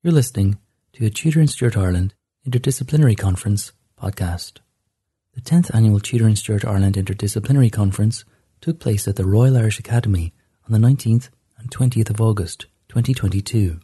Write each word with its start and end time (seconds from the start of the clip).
You're 0.00 0.12
listening 0.12 0.58
to 0.92 1.06
a 1.06 1.10
Tudor 1.10 1.40
and 1.40 1.50
Stuart 1.50 1.76
Ireland 1.76 2.14
Interdisciplinary 2.46 3.18
Conference 3.18 3.72
podcast. 4.00 4.58
The 5.34 5.40
10th 5.40 5.74
annual 5.74 5.98
Tudor 5.98 6.28
and 6.28 6.38
Stuart 6.38 6.64
Ireland 6.64 6.94
Interdisciplinary 6.94 7.72
Conference 7.72 8.24
took 8.60 8.78
place 8.78 9.08
at 9.08 9.16
the 9.16 9.26
Royal 9.26 9.56
Irish 9.56 9.80
Academy 9.80 10.32
on 10.64 10.72
the 10.72 10.86
19th 10.86 11.30
and 11.58 11.68
20th 11.72 12.10
of 12.10 12.20
August 12.20 12.66
2022. 12.90 13.80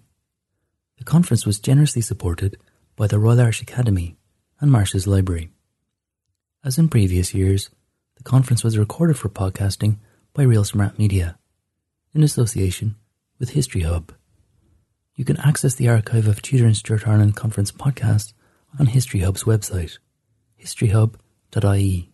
The 0.99 1.05
conference 1.05 1.45
was 1.45 1.59
generously 1.59 2.01
supported 2.01 2.59
by 2.95 3.09
the 3.09 3.19
Royal 3.19 3.41
Irish 3.41 3.61
Academy 3.61 4.17
and 4.61 4.71
Marsh's 4.71 5.09
Library. 5.09 5.51
As 6.63 6.79
in 6.79 6.89
previous 6.89 7.35
years, 7.35 7.71
the 8.19 8.23
conference 8.23 8.63
was 8.63 8.79
recorded 8.79 9.19
for 9.19 9.31
podcasting 9.31 9.97
by 10.33 10.45
Real 10.45 10.63
Smart 10.63 10.97
Media 10.97 11.41
in 12.15 12.23
association 12.23 12.95
with 13.41 13.51
History 13.51 13.81
Hub. 13.81 14.13
You 15.17 15.25
can 15.25 15.37
access 15.39 15.75
the 15.77 15.89
archive 15.89 16.27
of 16.27 16.43
Tudor 16.43 16.67
and 16.67 16.77
Stuart 16.77 17.07
Ireland 17.07 17.37
Conference 17.37 17.71
podcasts 17.71 18.33
on 18.81 18.87
History 18.87 19.21
Hub's 19.21 19.45
website, 19.45 19.99
historyhub.ie, 20.61 22.13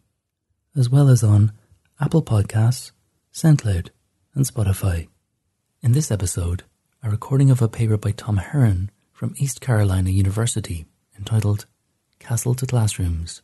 as 0.77 0.91
well 0.91 1.09
as 1.09 1.23
on 1.23 1.53
Apple 1.99 2.23
Podcasts, 2.23 2.91
SoundCloud, 3.33 3.89
and 4.35 4.45
Spotify. 4.45 5.09
In 5.83 5.93
this 5.93 6.11
episode, 6.11 6.65
a 7.03 7.09
recording 7.09 7.51
of 7.51 7.63
a 7.63 7.69
paper 7.69 7.97
by 7.97 8.11
Tom 8.11 8.37
Herron 8.37 8.91
from 9.15 9.35
East 9.39 9.63
Carolina 9.63 10.11
University 10.11 10.85
entitled 11.17 11.65
Castle 12.19 12.55
to 12.55 12.67
Classrooms 12.67 13.41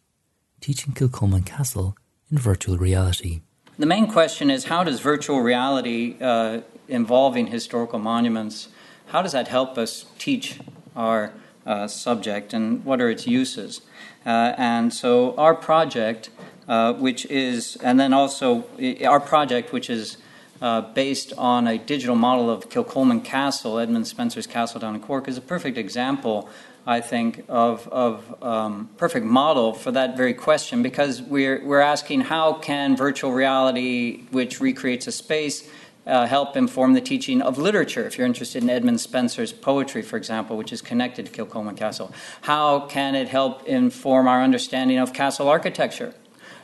Teaching 0.60 0.92
Kilcolman 0.92 1.46
Castle 1.46 1.96
in 2.30 2.36
Virtual 2.36 2.76
Reality. 2.76 3.40
The 3.78 3.86
main 3.86 4.06
question 4.06 4.50
is 4.50 4.64
how 4.64 4.84
does 4.84 5.00
virtual 5.00 5.40
reality 5.40 6.16
uh, 6.20 6.60
involving 6.88 7.46
historical 7.46 7.98
monuments 7.98 8.68
how 9.06 9.22
does 9.22 9.32
that 9.32 9.48
help 9.48 9.78
us 9.78 10.06
teach 10.18 10.58
our 10.94 11.32
uh, 11.64 11.86
subject 11.86 12.52
and 12.52 12.84
what 12.84 13.00
are 13.00 13.10
its 13.10 13.26
uses? 13.26 13.80
Uh, 14.24 14.54
and 14.58 14.92
so 14.92 15.34
our 15.36 15.54
project, 15.54 16.30
uh, 16.68 16.92
which 16.94 17.26
is, 17.26 17.76
and 17.82 17.98
then 18.00 18.12
also 18.12 18.64
our 19.04 19.20
project, 19.20 19.72
which 19.72 19.88
is 19.88 20.16
uh, 20.60 20.80
based 20.80 21.32
on 21.36 21.66
a 21.66 21.78
digital 21.78 22.16
model 22.16 22.50
of 22.50 22.68
Kilcolman 22.68 23.22
Castle, 23.22 23.78
Edmund 23.78 24.06
Spenser's 24.06 24.46
castle 24.46 24.80
down 24.80 24.94
in 24.94 25.00
Cork, 25.00 25.28
is 25.28 25.36
a 25.36 25.42
perfect 25.42 25.76
example, 25.76 26.48
I 26.86 27.00
think, 27.00 27.44
of, 27.48 27.86
of 27.88 28.42
um, 28.42 28.88
perfect 28.96 29.26
model 29.26 29.72
for 29.74 29.92
that 29.92 30.16
very 30.16 30.34
question 30.34 30.82
because 30.82 31.20
we're, 31.22 31.64
we're 31.64 31.80
asking 31.80 32.22
how 32.22 32.54
can 32.54 32.96
virtual 32.96 33.32
reality, 33.32 34.22
which 34.30 34.60
recreates 34.60 35.06
a 35.06 35.12
space, 35.12 35.68
uh, 36.06 36.26
help 36.26 36.56
inform 36.56 36.94
the 36.94 37.00
teaching 37.00 37.42
of 37.42 37.58
literature. 37.58 38.06
If 38.06 38.16
you're 38.16 38.26
interested 38.26 38.62
in 38.62 38.70
Edmund 38.70 39.00
Spenser's 39.00 39.52
poetry, 39.52 40.02
for 40.02 40.16
example, 40.16 40.56
which 40.56 40.72
is 40.72 40.80
connected 40.80 41.26
to 41.26 41.32
Kilcolman 41.32 41.76
Castle, 41.76 42.12
how 42.42 42.80
can 42.80 43.14
it 43.14 43.28
help 43.28 43.64
inform 43.64 44.28
our 44.28 44.42
understanding 44.42 44.98
of 44.98 45.12
castle 45.12 45.48
architecture 45.48 46.14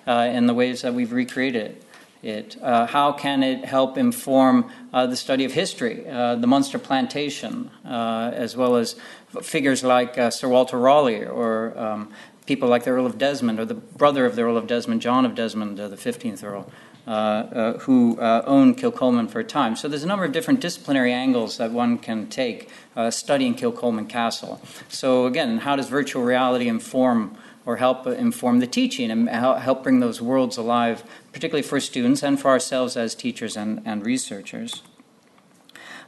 uh, 0.06 0.30
in 0.32 0.46
the 0.46 0.54
ways 0.54 0.82
that 0.82 0.94
we've 0.94 1.12
recreated 1.12 1.84
it? 2.22 2.56
Uh, 2.62 2.86
how 2.86 3.12
can 3.12 3.42
it 3.42 3.64
help 3.64 3.98
inform 3.98 4.70
uh, 4.92 5.06
the 5.06 5.16
study 5.16 5.44
of 5.44 5.52
history, 5.52 6.08
uh, 6.08 6.36
the 6.36 6.46
Munster 6.46 6.78
plantation, 6.78 7.68
uh, 7.84 8.30
as 8.32 8.56
well 8.56 8.76
as 8.76 8.94
figures 9.42 9.82
like 9.82 10.14
Sir 10.32 10.48
Walter 10.48 10.78
Raleigh 10.78 11.26
or 11.26 11.76
um, 11.76 12.12
people 12.46 12.68
like 12.68 12.84
the 12.84 12.90
Earl 12.90 13.06
of 13.06 13.18
Desmond 13.18 13.58
or 13.58 13.64
the 13.64 13.74
brother 13.74 14.24
of 14.24 14.36
the 14.36 14.42
Earl 14.42 14.56
of 14.56 14.68
Desmond, 14.68 15.02
John 15.02 15.24
of 15.24 15.34
Desmond, 15.34 15.78
the 15.78 15.88
15th 15.88 16.44
Earl? 16.44 16.70
Uh, 17.05 17.11
uh, 17.11 17.78
who 17.78 18.17
uh, 18.20 18.45
owned 18.47 18.78
Kilcolman 18.78 19.28
for 19.28 19.41
a 19.41 19.45
time. 19.45 19.75
So 19.75 19.89
there's 19.89 20.05
a 20.05 20.06
number 20.06 20.25
of 20.25 20.31
different 20.31 20.61
disciplinary 20.61 21.12
angles 21.12 21.56
that 21.56 21.72
one 21.72 21.98
can 21.98 22.28
take 22.28 22.70
studying 23.11 23.56
Kilcolman 23.56 24.09
Castle. 24.09 24.62
So 24.89 25.27
again, 25.27 25.59
how 25.59 25.75
does 25.75 25.89
virtual 25.89 26.22
reality 26.22 26.69
inform 26.69 27.36
or 27.67 27.78
help 27.78 28.06
inform 28.06 28.61
the 28.61 28.69
teaching 28.69 29.11
and 29.11 29.28
help 29.28 29.83
bring 29.83 30.00
those 30.00 30.22
worlds 30.22 30.56
alive, 30.56 31.03
particularly 31.33 31.62
for 31.62 31.81
students 31.81 32.22
and 32.22 32.41
for 32.41 32.49
ourselves 32.49 32.97
as 32.97 33.15
teachers 33.16 33.56
and, 33.56 33.82
and 33.84 34.06
researchers. 34.06 34.82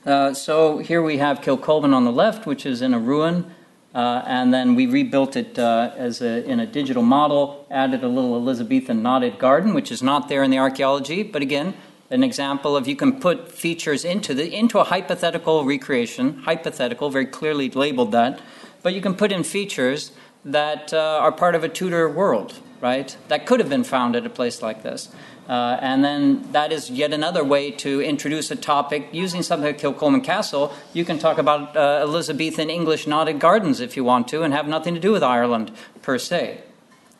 Uh, 0.04 0.34
so 0.34 0.78
here 0.78 1.02
we 1.02 1.18
have 1.18 1.40
Kilcolman 1.40 1.94
on 1.94 2.04
the 2.04 2.12
left, 2.12 2.46
which 2.46 2.66
is 2.66 2.82
in 2.82 2.92
a 2.92 2.98
ruin. 2.98 3.52
Uh, 3.94 4.22
and 4.26 4.52
then 4.52 4.74
we 4.74 4.86
rebuilt 4.86 5.36
it 5.36 5.56
uh, 5.56 5.92
as 5.96 6.20
a, 6.20 6.44
in 6.44 6.58
a 6.58 6.66
digital 6.66 7.02
model, 7.02 7.64
added 7.70 8.02
a 8.02 8.08
little 8.08 8.34
Elizabethan 8.34 9.02
knotted 9.02 9.38
garden, 9.38 9.72
which 9.72 9.92
is 9.92 10.02
not 10.02 10.28
there 10.28 10.42
in 10.42 10.50
the 10.50 10.58
archaeology, 10.58 11.22
but 11.22 11.42
again, 11.42 11.74
an 12.10 12.24
example 12.24 12.76
of 12.76 12.88
you 12.88 12.96
can 12.96 13.20
put 13.20 13.50
features 13.50 14.04
into 14.04 14.34
the 14.34 14.52
into 14.52 14.78
a 14.78 14.84
hypothetical 14.84 15.64
recreation, 15.64 16.38
hypothetical, 16.40 17.08
very 17.08 17.26
clearly 17.26 17.70
labeled 17.70 18.12
that, 18.12 18.40
but 18.82 18.92
you 18.94 19.00
can 19.00 19.14
put 19.14 19.32
in 19.32 19.42
features 19.44 20.12
that 20.44 20.92
uh, 20.92 21.18
are 21.22 21.32
part 21.32 21.54
of 21.54 21.64
a 21.64 21.68
Tudor 21.68 22.08
world, 22.08 22.54
right? 22.80 23.16
That 23.28 23.46
could 23.46 23.60
have 23.60 23.68
been 23.68 23.84
found 23.84 24.14
at 24.16 24.26
a 24.26 24.30
place 24.30 24.60
like 24.60 24.82
this. 24.82 25.08
Uh, 25.48 25.78
and 25.80 26.04
then 26.04 26.50
that 26.52 26.72
is 26.72 26.90
yet 26.90 27.12
another 27.12 27.44
way 27.44 27.70
to 27.70 28.00
introduce 28.00 28.50
a 28.50 28.56
topic 28.56 29.08
using 29.12 29.42
something 29.42 29.66
like 29.66 29.80
Kilcolman 29.80 30.24
Castle. 30.24 30.72
You 30.92 31.04
can 31.04 31.18
talk 31.18 31.38
about 31.38 31.76
uh, 31.76 32.00
Elizabethan 32.02 32.70
English 32.70 33.06
knotted 33.06 33.38
gardens 33.38 33.80
if 33.80 33.96
you 33.96 34.04
want 34.04 34.28
to, 34.28 34.42
and 34.42 34.54
have 34.54 34.66
nothing 34.66 34.94
to 34.94 35.00
do 35.00 35.12
with 35.12 35.22
Ireland 35.22 35.70
per 36.02 36.18
se 36.18 36.62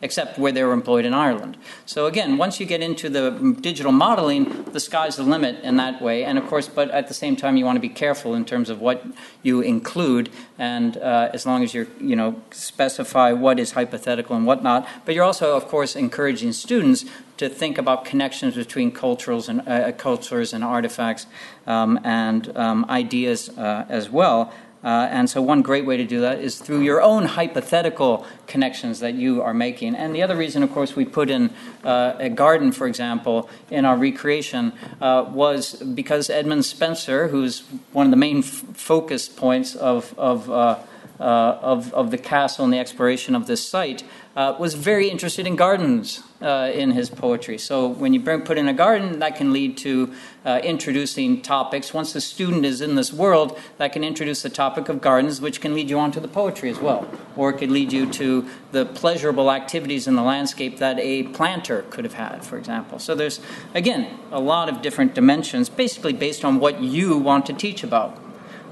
except 0.05 0.39
where 0.39 0.53
they 0.53 0.63
were 0.63 0.75
employed 0.75 1.07
in 1.07 1.15
Ireland. 1.15 1.57
So 1.87 2.05
again, 2.05 2.37
once 2.37 2.61
you 2.61 2.67
get 2.67 2.83
into 2.83 3.09
the 3.09 3.57
digital 3.61 3.91
modeling, 3.91 4.65
the 4.65 4.79
sky's 4.79 5.17
the 5.17 5.23
limit 5.23 5.65
in 5.65 5.77
that 5.79 6.03
way. 6.03 6.25
And 6.25 6.37
of 6.37 6.47
course, 6.47 6.69
but 6.69 6.91
at 6.91 7.09
the 7.09 7.15
same 7.15 7.37
time, 7.37 7.57
you 7.57 7.65
want 7.65 7.77
to 7.77 7.81
be 7.81 7.89
careful 7.89 8.35
in 8.35 8.45
terms 8.45 8.69
of 8.69 8.83
what 8.83 9.03
you 9.43 9.63
include, 9.63 10.29
and 10.59 10.99
uh, 10.99 11.31
as 11.33 11.47
long 11.47 11.65
as 11.65 11.73
you're, 11.73 11.89
you 11.99 12.15
know, 12.15 12.43
specify 12.51 13.33
what 13.33 13.59
is 13.59 13.73
hypothetical 13.73 14.37
and 14.37 14.47
whatnot. 14.47 14.87
But 15.07 15.15
you're 15.15 15.25
also, 15.25 15.57
of 15.57 15.69
course, 15.69 15.97
encouraging 15.97 16.53
students 16.53 17.07
to 17.39 17.49
think 17.49 17.79
about 17.79 18.05
connections 18.05 18.55
between 18.55 18.93
cultures 18.93 19.49
and 19.49 19.67
uh, 19.67 19.91
cultures 19.93 20.53
and 20.53 20.63
artifacts 20.63 21.27
um, 21.67 21.99
and 22.05 22.57
um, 22.57 22.85
ideas 22.89 23.49
uh, 23.59 23.87
as 23.89 24.11
well. 24.11 24.53
Uh, 24.85 25.09
and 25.11 25.31
so, 25.31 25.41
one 25.41 25.63
great 25.63 25.87
way 25.87 25.97
to 25.97 26.05
do 26.05 26.21
that 26.21 26.41
is 26.41 26.59
through 26.59 26.83
your 26.83 27.01
own 27.01 27.25
hypothetical 27.25 28.27
connections 28.47 29.01
that 29.01 29.15
you 29.15 29.41
are 29.41 29.55
making. 29.55 29.95
And 29.95 30.15
the 30.15 30.23
other 30.23 30.37
reason, 30.37 30.63
of 30.63 30.73
course, 30.73 30.95
we 30.95 31.07
put 31.07 31.31
in 31.31 31.51
uh, 31.83 32.17
a 32.19 32.29
garden, 32.29 32.71
for 32.71 32.87
example, 32.87 33.49
in 33.71 33.85
our 33.85 33.97
recreation 33.97 34.73
uh, 35.01 35.25
was 35.29 35.75
because 35.83 36.29
Edmund 36.29 36.67
Spenser, 36.67 37.29
who's 37.29 37.61
one 37.93 38.07
of 38.07 38.11
the 38.11 38.19
main 38.19 38.39
f- 38.39 38.63
focus 38.75 39.29
points 39.29 39.75
of, 39.75 40.15
of 40.19 40.51
uh, 40.51 40.79
uh, 41.21 41.59
of, 41.63 41.95
of 41.95 42.11
the 42.11 42.19
castle 42.19 42.65
and 42.65 42.75
the 42.75 42.79
exploration 42.79 43.35
of 43.37 43.47
this 43.47 43.67
site, 43.67 44.03
uh, 44.37 44.57
was 44.59 44.75
very 44.75 45.09
interested 45.09 45.47
in 45.47 45.55
gardens 45.55 46.23
uh, 46.43 46.71
in 46.75 46.91
his 46.91 47.09
poetry. 47.09 47.57
So 47.57 47.87
when 47.87 48.13
you 48.13 48.21
bring, 48.21 48.43
put 48.43 48.59
in 48.59 48.67
a 48.67 48.73
garden, 48.73 49.21
that 49.21 49.37
can 49.37 49.53
lead 49.53 49.77
to 49.79 50.13
uh, 50.45 50.61
introducing 50.65 51.41
topics. 51.41 51.95
Once 51.95 52.13
the 52.13 52.21
student 52.21 52.65
is 52.65 52.81
in 52.81 52.97
this 52.97 53.13
world, 53.13 53.59
that 53.79 53.93
can 53.93 54.03
introduce 54.03 54.43
the 54.43 54.51
topic 54.51 54.89
of 54.89 55.01
gardens, 55.01 55.41
which 55.41 55.61
can 55.61 55.75
lead 55.75 55.89
you 55.89 55.99
on 55.99 56.11
to 56.13 56.21
the 56.21 56.29
poetry 56.29 56.69
as 56.69 56.81
well. 56.81 57.09
Or 57.37 57.51
it 57.51 57.59
could 57.59 57.71
lead 57.71 57.93
you 57.93 58.11
to 58.13 58.47
the 58.73 58.85
pleasurable 58.85 59.53
activities 59.53 60.09
in 60.09 60.17
the 60.17 60.23
landscape 60.23 60.79
that 60.79 60.99
a 60.99 61.25
planter 61.25 61.83
could 61.91 62.05
have 62.05 62.15
had, 62.15 62.45
for 62.45 62.59
example. 62.59 62.99
So 62.99 63.15
there's, 63.15 63.41
again, 63.73 64.19
a 64.33 64.41
lot 64.41 64.69
of 64.69 64.83
different 64.83 65.15
dimensions, 65.15 65.69
basically 65.69 66.13
based 66.13 66.45
on 66.45 66.59
what 66.59 66.81
you 66.81 67.17
want 67.17 67.47
to 67.47 67.53
teach 67.53 67.85
about. 67.85 68.21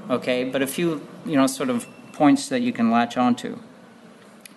Okay, 0.09 0.43
but 0.43 0.61
a 0.61 0.67
few, 0.67 1.07
you 1.25 1.37
know, 1.37 1.47
sort 1.47 1.69
of 1.69 1.87
points 2.11 2.49
that 2.49 2.61
you 2.61 2.73
can 2.73 2.91
latch 2.91 3.15
onto 3.15 3.57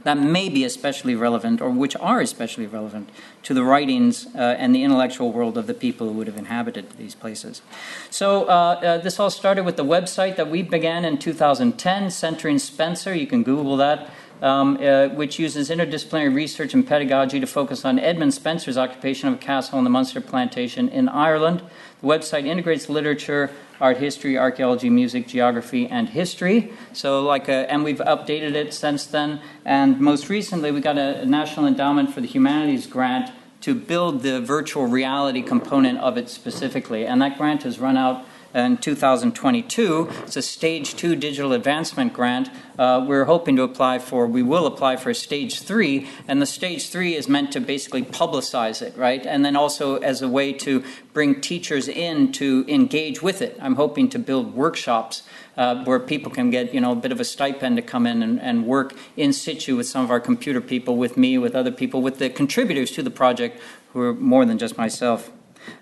that 0.06 0.16
may 0.16 0.48
be 0.48 0.62
especially 0.62 1.16
relevant 1.16 1.60
or 1.60 1.68
which 1.68 1.96
are 1.96 2.20
especially 2.20 2.64
relevant 2.64 3.10
to 3.42 3.52
the 3.52 3.64
writings 3.64 4.28
uh, 4.36 4.38
and 4.38 4.72
the 4.72 4.84
intellectual 4.84 5.32
world 5.32 5.58
of 5.58 5.66
the 5.66 5.74
people 5.74 6.06
who 6.06 6.12
would 6.12 6.28
have 6.28 6.36
inhabited 6.36 6.88
these 6.96 7.16
places. 7.16 7.60
So, 8.08 8.44
uh, 8.44 8.46
uh, 8.48 8.98
this 8.98 9.18
all 9.18 9.30
started 9.30 9.64
with 9.64 9.76
the 9.76 9.84
website 9.84 10.36
that 10.36 10.48
we 10.48 10.62
began 10.62 11.04
in 11.04 11.18
2010, 11.18 12.12
Centering 12.12 12.60
Spenser. 12.60 13.14
You 13.14 13.26
can 13.26 13.42
Google 13.42 13.76
that. 13.78 14.08
Um, 14.42 14.76
uh, 14.76 15.08
which 15.08 15.38
uses 15.38 15.70
interdisciplinary 15.70 16.34
research 16.34 16.74
and 16.74 16.86
pedagogy 16.86 17.40
to 17.40 17.46
focus 17.46 17.86
on 17.86 17.98
Edmund 17.98 18.34
Spenser's 18.34 18.76
occupation 18.76 19.28
of 19.28 19.36
a 19.36 19.38
castle 19.38 19.78
on 19.78 19.84
the 19.84 19.88
Munster 19.88 20.20
plantation 20.20 20.90
in 20.90 21.08
Ireland. 21.08 21.62
The 22.00 22.06
website 22.06 22.46
integrates 22.46 22.88
literature, 22.88 23.50
art 23.80 23.96
history, 23.96 24.38
archaeology, 24.38 24.90
music, 24.90 25.26
geography, 25.26 25.86
and 25.86 26.08
history. 26.08 26.72
So, 26.92 27.22
like, 27.22 27.48
a, 27.48 27.64
uh, 27.64 27.72
and 27.72 27.84
we've 27.84 27.98
updated 27.98 28.54
it 28.54 28.74
since 28.74 29.06
then. 29.06 29.40
And 29.64 30.00
most 30.00 30.28
recently, 30.28 30.70
we 30.70 30.80
got 30.80 30.98
a 30.98 31.24
National 31.24 31.66
Endowment 31.66 32.12
for 32.12 32.20
the 32.20 32.26
Humanities 32.26 32.86
grant 32.86 33.30
to 33.62 33.74
build 33.74 34.22
the 34.22 34.40
virtual 34.40 34.86
reality 34.86 35.42
component 35.42 35.98
of 36.00 36.16
it 36.18 36.28
specifically. 36.28 37.06
And 37.06 37.20
that 37.22 37.38
grant 37.38 37.62
has 37.62 37.78
run 37.78 37.96
out 37.96 38.24
in 38.54 38.76
2022. 38.78 40.08
It's 40.24 40.36
a 40.36 40.42
stage 40.42 40.94
two 40.96 41.16
digital 41.16 41.52
advancement 41.52 42.12
grant. 42.12 42.50
Uh, 42.78 43.04
we're 43.06 43.24
hoping 43.24 43.56
to 43.56 43.62
apply 43.62 43.98
for, 43.98 44.26
we 44.26 44.42
will 44.42 44.66
apply 44.66 44.96
for 44.96 45.12
stage 45.14 45.62
three, 45.62 46.08
and 46.28 46.40
the 46.40 46.46
stage 46.46 46.90
three 46.90 47.14
is 47.14 47.28
meant 47.28 47.52
to 47.52 47.60
basically 47.60 48.02
publicize 48.02 48.82
it, 48.82 48.96
right? 48.96 49.24
And 49.26 49.44
then 49.44 49.56
also 49.56 49.96
as 49.96 50.22
a 50.22 50.28
way 50.28 50.52
to 50.54 50.84
bring 51.12 51.40
teachers 51.40 51.88
in 51.88 52.32
to 52.32 52.64
engage 52.68 53.22
with 53.22 53.40
it. 53.40 53.56
I'm 53.60 53.76
hoping 53.76 54.08
to 54.10 54.18
build 54.18 54.54
workshops 54.54 55.22
uh, 55.56 55.84
where 55.84 55.98
people 55.98 56.30
can 56.30 56.50
get 56.50 56.74
you 56.74 56.80
know 56.80 56.92
a 56.92 56.96
bit 56.96 57.12
of 57.12 57.20
a 57.20 57.24
stipend 57.24 57.76
to 57.76 57.82
come 57.82 58.06
in 58.06 58.22
and, 58.22 58.40
and, 58.40 58.66
work 58.66 58.94
in 59.16 59.32
situ 59.32 59.76
with 59.76 59.86
some 59.86 60.04
of 60.04 60.10
our 60.10 60.20
computer 60.20 60.60
people, 60.60 60.96
with 60.96 61.16
me, 61.16 61.38
with 61.38 61.54
other 61.54 61.72
people, 61.72 62.02
with 62.02 62.18
the 62.18 62.28
contributors 62.28 62.90
to 62.90 63.02
the 63.02 63.10
project 63.10 63.58
who 63.92 64.00
are 64.00 64.14
more 64.14 64.44
than 64.44 64.58
just 64.58 64.76
myself. 64.76 65.30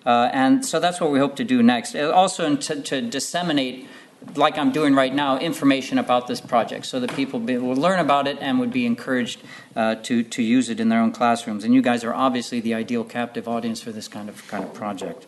Uh, 0.05 0.31
and 0.33 0.65
so 0.65 0.81
that's 0.81 1.01
what 1.01 1.11
we 1.11 1.19
hope 1.19 1.37
to 1.37 1.45
do 1.45 1.63
next. 1.63 1.95
Uh, 1.95 2.11
also, 2.11 2.57
to, 2.57 2.83
to, 2.83 3.01
disseminate, 3.01 3.89
like 4.37 4.59
I'm 4.59 4.73
doing 4.73 4.95
right 4.95 5.15
now, 5.15 5.39
information 5.39 5.99
about 5.99 6.27
this 6.27 6.41
project 6.41 6.87
so 6.87 7.01
that 7.01 7.15
people 7.15 7.41
will 7.41 7.75
learn 7.75 8.01
about 8.01 8.27
it 8.27 8.39
and 8.41 8.59
would 8.61 8.73
be 8.73 8.87
encouraged 8.87 9.41
uh, 9.77 9.97
to, 9.97 10.23
to 10.23 10.43
use 10.43 10.69
it 10.69 10.81
in 10.81 10.89
their 10.89 11.01
own 11.01 11.13
classrooms. 11.13 11.65
And 11.65 11.75
you 11.75 11.83
guys 11.83 12.05
are 12.05 12.15
obviously 12.15 12.61
the 12.61 12.75
ideal 12.75 13.05
captive 13.05 13.49
audience 13.49 13.81
for 13.81 13.93
this 13.93 14.09
kind 14.09 14.29
of, 14.29 14.47
kind 14.49 14.65
of 14.65 14.73
project. 14.75 15.27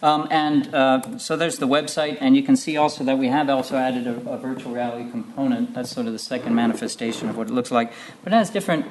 Um, 0.00 0.28
and 0.30 0.72
uh, 0.72 1.18
so 1.18 1.36
there's 1.36 1.58
the 1.58 1.66
website, 1.66 2.18
and 2.20 2.36
you 2.36 2.42
can 2.42 2.56
see 2.56 2.76
also 2.76 3.02
that 3.04 3.18
we 3.18 3.28
have 3.28 3.50
also 3.50 3.76
added 3.76 4.06
a, 4.06 4.30
a, 4.30 4.38
virtual 4.38 4.72
reality 4.72 5.10
component. 5.10 5.74
That's 5.74 5.90
sort 5.90 6.06
of 6.06 6.12
the 6.12 6.20
second 6.20 6.54
manifestation 6.54 7.28
of 7.28 7.36
what 7.36 7.48
it 7.48 7.52
looks 7.52 7.72
like. 7.72 7.92
But 8.22 8.32
it 8.32 8.36
has 8.36 8.50
different 8.50 8.86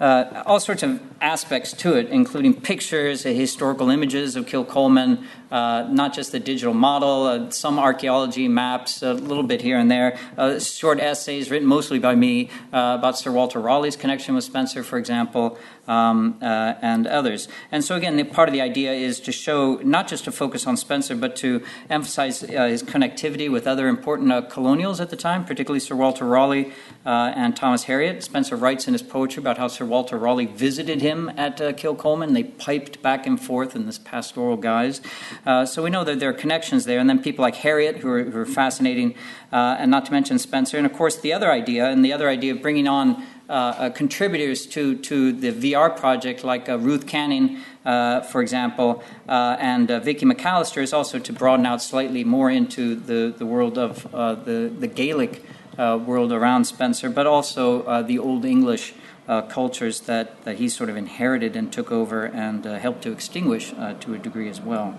uh, 0.00 0.42
all 0.46 0.60
sorts 0.60 0.82
of 0.82 1.00
aspects 1.20 1.72
to 1.72 1.96
it, 1.96 2.08
including 2.08 2.60
pictures, 2.60 3.26
uh, 3.26 3.30
historical 3.30 3.90
images 3.90 4.36
of 4.36 4.46
Kilcolman, 4.46 5.24
uh, 5.50 5.86
not 5.90 6.14
just 6.14 6.32
the 6.32 6.38
digital 6.38 6.74
model, 6.74 7.26
uh, 7.26 7.50
some 7.50 7.78
archaeology 7.78 8.48
maps, 8.48 9.02
a 9.02 9.14
little 9.14 9.42
bit 9.42 9.60
here 9.60 9.78
and 9.78 9.90
there, 9.90 10.18
uh, 10.36 10.58
short 10.60 11.00
essays 11.00 11.50
written 11.50 11.66
mostly 11.66 11.98
by 11.98 12.14
me 12.14 12.48
uh, 12.72 12.96
about 12.98 13.18
Sir 13.18 13.32
Walter 13.32 13.60
Raleigh's 13.60 13.96
connection 13.96 14.34
with 14.34 14.44
Spenser, 14.44 14.84
for 14.84 14.98
example, 14.98 15.58
um, 15.88 16.38
uh, 16.40 16.74
and 16.82 17.06
others. 17.06 17.48
And 17.72 17.82
so, 17.82 17.96
again, 17.96 18.16
the, 18.16 18.24
part 18.24 18.48
of 18.48 18.52
the 18.52 18.60
idea 18.60 18.92
is 18.92 19.18
to 19.20 19.32
show 19.32 19.76
not 19.76 20.06
just 20.06 20.24
to 20.24 20.32
focus 20.32 20.66
on 20.66 20.76
Spenser, 20.76 21.16
but 21.16 21.34
to 21.36 21.64
emphasize 21.90 22.44
uh, 22.44 22.66
his 22.66 22.82
connectivity 22.82 23.50
with 23.50 23.66
other 23.66 23.88
important 23.88 24.30
uh, 24.30 24.42
colonials 24.42 25.00
at 25.00 25.10
the 25.10 25.16
time, 25.16 25.44
particularly 25.44 25.80
Sir 25.80 25.96
Walter 25.96 26.26
Raleigh 26.26 26.72
uh, 27.06 27.32
and 27.34 27.56
Thomas 27.56 27.84
Harriot. 27.84 28.22
Spenser 28.22 28.54
writes 28.54 28.86
in 28.86 28.92
his 28.92 29.02
poetry 29.02 29.40
about 29.40 29.56
how 29.56 29.66
Sir 29.66 29.86
Walter 29.86 30.18
Raleigh 30.18 30.46
visited 30.46 31.00
him 31.00 31.30
at 31.36 31.60
uh, 31.60 31.72
Kilcolman. 31.72 32.34
They 32.34 32.44
piped 32.44 33.00
back 33.02 33.26
and 33.26 33.40
forth 33.40 33.74
in 33.74 33.86
this 33.86 33.98
pastoral 33.98 34.58
guise. 34.58 35.00
Uh, 35.46 35.64
so 35.64 35.82
we 35.82 35.90
know 35.90 36.04
that 36.04 36.20
there 36.20 36.28
are 36.28 36.34
connections 36.34 36.84
there. 36.84 36.98
And 36.98 37.08
then 37.08 37.22
people 37.22 37.42
like 37.42 37.56
Harriot, 37.56 37.98
who 37.98 38.10
are, 38.10 38.22
who 38.22 38.38
are 38.38 38.46
fascinating, 38.46 39.14
and 39.50 39.90
not 39.90 40.04
to 40.04 40.12
mention 40.12 40.38
Spenser. 40.38 40.76
And 40.76 40.84
of 40.84 40.92
course, 40.92 41.16
the 41.16 41.32
other 41.32 41.50
idea, 41.50 41.86
and 41.88 42.04
the 42.04 42.12
other 42.12 42.28
idea 42.28 42.52
of 42.52 42.60
bringing 42.60 42.86
on 42.86 43.24
uh, 43.48 43.52
uh, 43.52 43.90
contributors 43.90 44.66
to, 44.66 44.94
to 44.96 45.32
the 45.32 45.50
VR 45.50 45.96
project, 45.96 46.44
like 46.44 46.68
uh, 46.68 46.78
Ruth 46.78 47.06
Canning, 47.06 47.56
for 47.82 48.42
example, 48.42 49.02
and 49.26 49.88
Vicky 49.88 50.26
McAllister, 50.26 50.82
is 50.82 50.92
also 50.92 51.18
to 51.18 51.32
broaden 51.32 51.64
out 51.64 51.80
slightly 51.80 52.24
more 52.24 52.50
into 52.50 52.94
the, 52.94 53.34
the 53.36 53.46
world 53.46 53.78
of 53.78 54.02
the, 54.44 54.70
the 54.78 54.86
Gaelic 54.86 55.42
world 55.78 56.30
around 56.30 56.64
Spenser, 56.64 57.08
but 57.08 57.26
also 57.26 58.02
the 58.02 58.18
Old 58.18 58.44
English. 58.44 58.94
Uh, 59.26 59.42
cultures 59.42 60.00
that, 60.00 60.42
that 60.44 60.56
he 60.56 60.70
sort 60.70 60.88
of 60.88 60.96
inherited 60.96 61.54
and 61.54 61.70
took 61.70 61.92
over 61.92 62.24
and 62.24 62.66
uh, 62.66 62.78
helped 62.78 63.02
to 63.02 63.12
extinguish 63.12 63.74
uh, 63.76 63.92
to 64.00 64.14
a 64.14 64.18
degree 64.18 64.48
as 64.48 64.58
well. 64.58 64.98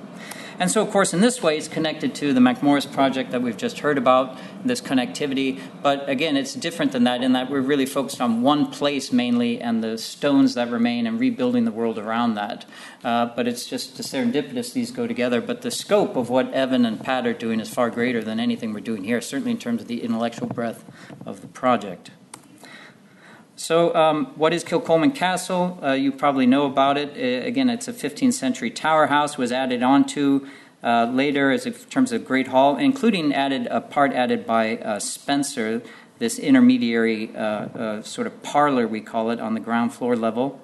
And 0.60 0.70
so, 0.70 0.82
of 0.82 0.92
course, 0.92 1.14
in 1.14 1.22
this 1.22 1.42
way, 1.42 1.58
it's 1.58 1.70
connected 1.70 2.14
to 2.16 2.34
the 2.34 2.42
MacMorris 2.42 2.92
project 2.92 3.32
that 3.32 3.42
we've 3.42 3.56
just 3.56 3.80
heard 3.80 3.98
about, 3.98 4.38
this 4.66 4.82
connectivity. 4.82 5.58
But 5.82 6.10
again, 6.10 6.36
it's 6.36 6.54
different 6.54 6.92
than 6.92 7.06
that 7.06 7.24
in 7.24 7.32
that 7.32 7.50
we're 7.50 7.62
really 7.62 7.86
focused 7.86 8.20
on 8.20 8.42
one 8.42 8.70
place 8.70 9.14
mainly 9.14 9.62
and 9.62 9.82
the 9.82 9.98
stones 9.98 10.56
that 10.56 10.70
remain 10.70 11.08
and 11.08 11.18
rebuilding 11.18 11.64
the 11.64 11.72
world 11.72 11.98
around 11.98 12.36
that. 12.36 12.66
Uh, 13.06 13.28
but 13.28 13.48
it's 13.48 13.66
just 13.68 13.96
the 13.96 14.04
serendipitous 14.04 14.74
these 14.74 14.92
go 14.92 15.08
together. 15.08 15.40
But 15.40 15.62
the 15.62 15.72
scope 15.72 16.18
of 16.18 16.30
what 16.30 16.54
Evan 16.54 16.86
and 16.86 17.02
Pat 17.02 17.26
are 17.26 17.34
doing 17.34 17.62
is 17.62 17.74
far 17.74 17.90
greater 17.90 18.22
than 18.22 18.38
anything 18.38 18.74
we're 18.74 18.82
doing 18.82 19.06
here, 19.06 19.22
certainly 19.22 19.52
in 19.52 19.60
terms 19.60 19.82
of 19.82 19.88
the 19.88 20.04
intellectual 20.04 20.50
breadth 20.50 20.84
of 21.26 21.40
the 21.40 21.48
project. 21.48 22.12
So, 23.60 23.94
um, 23.94 24.28
what 24.38 24.54
is 24.54 24.64
Kilcolman 24.64 25.14
Castle? 25.14 25.78
Uh, 25.84 25.92
you 25.92 26.14
probably 26.14 26.46
know 26.46 26.66
about 26.66 26.98
it. 26.98 27.10
Uh, 27.10 27.46
again, 27.46 27.70
it's 27.70 27.90
a 27.90 27.94
15th 27.94 28.32
century 28.32 28.72
tower 28.72 29.08
house, 29.08 29.38
was 29.38 29.52
added 29.52 29.84
onto 29.84 30.48
uh, 30.82 31.12
later 31.12 31.52
as 31.52 31.66
in 31.66 31.74
terms 31.74 32.14
of 32.14 32.24
Great 32.24 32.48
Hall, 32.48 32.78
including 32.78 33.34
added 33.34 33.68
a 33.68 33.82
part 33.82 34.14
added 34.14 34.48
by 34.48 34.78
uh, 34.78 34.98
Spenser, 34.98 35.82
this 36.20 36.40
intermediary 36.40 37.36
uh, 37.36 37.40
uh, 37.40 38.02
sort 38.02 38.28
of 38.28 38.42
parlor, 38.44 38.88
we 38.88 39.02
call 39.02 39.30
it, 39.30 39.42
on 39.42 39.56
the 39.56 39.60
ground 39.60 39.94
floor 39.94 40.16
level. 40.16 40.62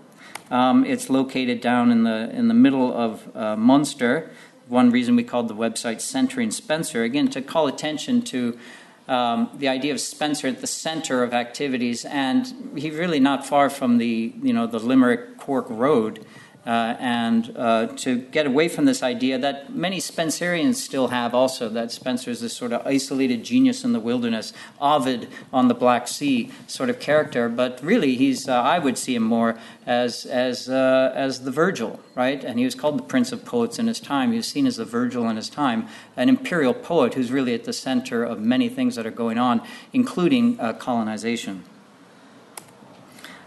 Um, 0.49 0.85
it's 0.85 1.09
located 1.09 1.59
down 1.59 1.91
in 1.91 2.05
the, 2.05 2.29
in 2.29 2.47
the 2.47 2.53
middle 2.53 2.93
of 2.93 3.35
Munster. 3.59 4.31
One 4.69 4.89
reason 4.89 5.17
we 5.17 5.25
called 5.25 5.49
the 5.49 5.55
website 5.55 5.99
Centering 5.99 6.49
Spenser, 6.49 7.03
again, 7.03 7.27
to 7.31 7.41
call 7.41 7.67
attention 7.67 8.21
to 8.21 8.57
um, 9.07 9.49
the 9.55 9.67
idea 9.67 9.93
of 9.93 9.99
Spenser 9.99 10.47
at 10.47 10.61
the 10.61 10.67
center 10.67 11.23
of 11.23 11.33
activities, 11.33 12.05
and 12.05 12.71
he's 12.75 12.95
really 12.95 13.19
not 13.19 13.45
far 13.45 13.69
from 13.69 13.97
the 13.97 14.33
you 14.41 14.53
know 14.53 14.67
the 14.67 14.79
Limerick 14.79 15.37
Cork 15.37 15.67
Road. 15.69 16.25
Uh, 16.65 16.95
and 16.99 17.55
uh, 17.57 17.85
to 17.95 18.17
get 18.17 18.47
away 18.47 18.67
from 18.67 18.85
this 18.85 19.03
idea 19.03 19.37
that 19.37 19.75
many 19.75 19.99
Spenserians 19.99 20.75
still 20.75 21.09
have 21.09 21.35
also, 21.35 21.69
that 21.69 21.89
Spenser 21.89 22.29
is 22.29 22.41
this 22.41 22.53
sort 22.53 22.73
of 22.73 22.85
isolated 22.87 23.43
genius 23.43 23.83
in 23.83 23.93
the 23.93 23.99
wilderness, 23.99 24.51
Ovid 24.81 25.27
on 25.53 25.67
the 25.67 25.75
Black 25.75 26.07
Sea 26.07 26.49
sort 26.65 26.89
of 26.89 26.99
character, 26.99 27.49
but 27.49 27.79
really 27.83 28.15
he's, 28.15 28.49
uh, 28.49 28.59
I 28.59 28.79
would 28.79 28.97
see 28.97 29.13
him 29.13 29.23
more 29.23 29.59
as, 29.85 30.25
as, 30.25 30.67
uh, 30.67 31.11
as 31.13 31.43
the 31.43 31.51
Virgil, 31.51 31.99
right? 32.15 32.43
And 32.43 32.57
he 32.57 32.65
was 32.65 32.73
called 32.73 32.97
the 32.97 33.03
Prince 33.03 33.31
of 33.31 33.45
Poets 33.45 33.77
in 33.77 33.85
his 33.85 33.99
time. 33.99 34.31
He 34.31 34.37
was 34.37 34.47
seen 34.47 34.65
as 34.65 34.77
the 34.77 34.85
Virgil 34.85 35.29
in 35.29 35.35
his 35.35 35.49
time, 35.49 35.87
an 36.17 36.29
imperial 36.29 36.73
poet 36.73 37.13
who's 37.13 37.31
really 37.31 37.53
at 37.53 37.65
the 37.65 37.73
center 37.73 38.23
of 38.23 38.39
many 38.39 38.69
things 38.69 38.95
that 38.95 39.05
are 39.05 39.11
going 39.11 39.37
on, 39.37 39.61
including 39.93 40.59
uh, 40.59 40.73
colonization. 40.73 41.63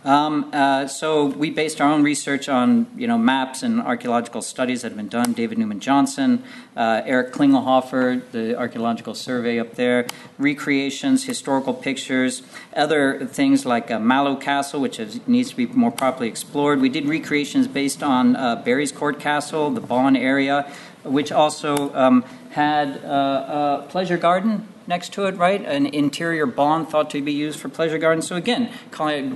Um, 0.08 0.48
uh, 0.54 0.86
so 0.86 1.26
we 1.26 1.50
based 1.50 1.82
our 1.82 1.92
own 1.92 2.02
research 2.02 2.48
on 2.48 2.86
you 2.96 3.06
know 3.06 3.18
maps 3.18 3.62
and 3.62 3.78
archaeological 3.78 4.40
studies 4.40 4.80
that 4.80 4.88
have 4.88 4.96
been 4.96 5.08
done. 5.08 5.34
David 5.34 5.58
Newman 5.58 5.80
Johnson, 5.80 6.42
uh, 6.74 7.02
Eric 7.04 7.34
Klingelhofer, 7.34 8.22
the 8.32 8.56
archaeological 8.56 9.14
survey 9.14 9.60
up 9.60 9.74
there, 9.74 10.06
recreations, 10.38 11.24
historical 11.24 11.74
pictures, 11.74 12.40
other 12.74 13.26
things 13.26 13.66
like 13.66 13.90
uh, 13.90 13.98
Mallow 13.98 14.36
Castle, 14.36 14.80
which 14.80 14.98
needs 15.26 15.50
to 15.50 15.56
be 15.56 15.66
more 15.66 15.92
properly 15.92 16.28
explored. 16.28 16.80
We 16.80 16.88
did 16.88 17.04
recreations 17.04 17.68
based 17.68 18.02
on 18.02 18.34
uh, 18.34 18.62
Barryscourt 18.64 19.20
Castle, 19.20 19.68
the 19.72 19.82
Bawn 19.82 20.16
area, 20.16 20.72
which 21.04 21.30
also 21.30 21.94
um, 21.94 22.24
had 22.52 23.04
uh, 23.04 23.82
a 23.84 23.86
pleasure 23.90 24.16
garden 24.16 24.66
next 24.88 25.12
to 25.12 25.26
it, 25.26 25.36
right? 25.36 25.64
An 25.64 25.86
interior 25.86 26.46
bawn 26.46 26.86
thought 26.86 27.10
to 27.10 27.20
be 27.20 27.32
used 27.32 27.60
for 27.60 27.68
pleasure 27.68 27.98
gardens. 27.98 28.26
So 28.26 28.36
again, 28.36 28.72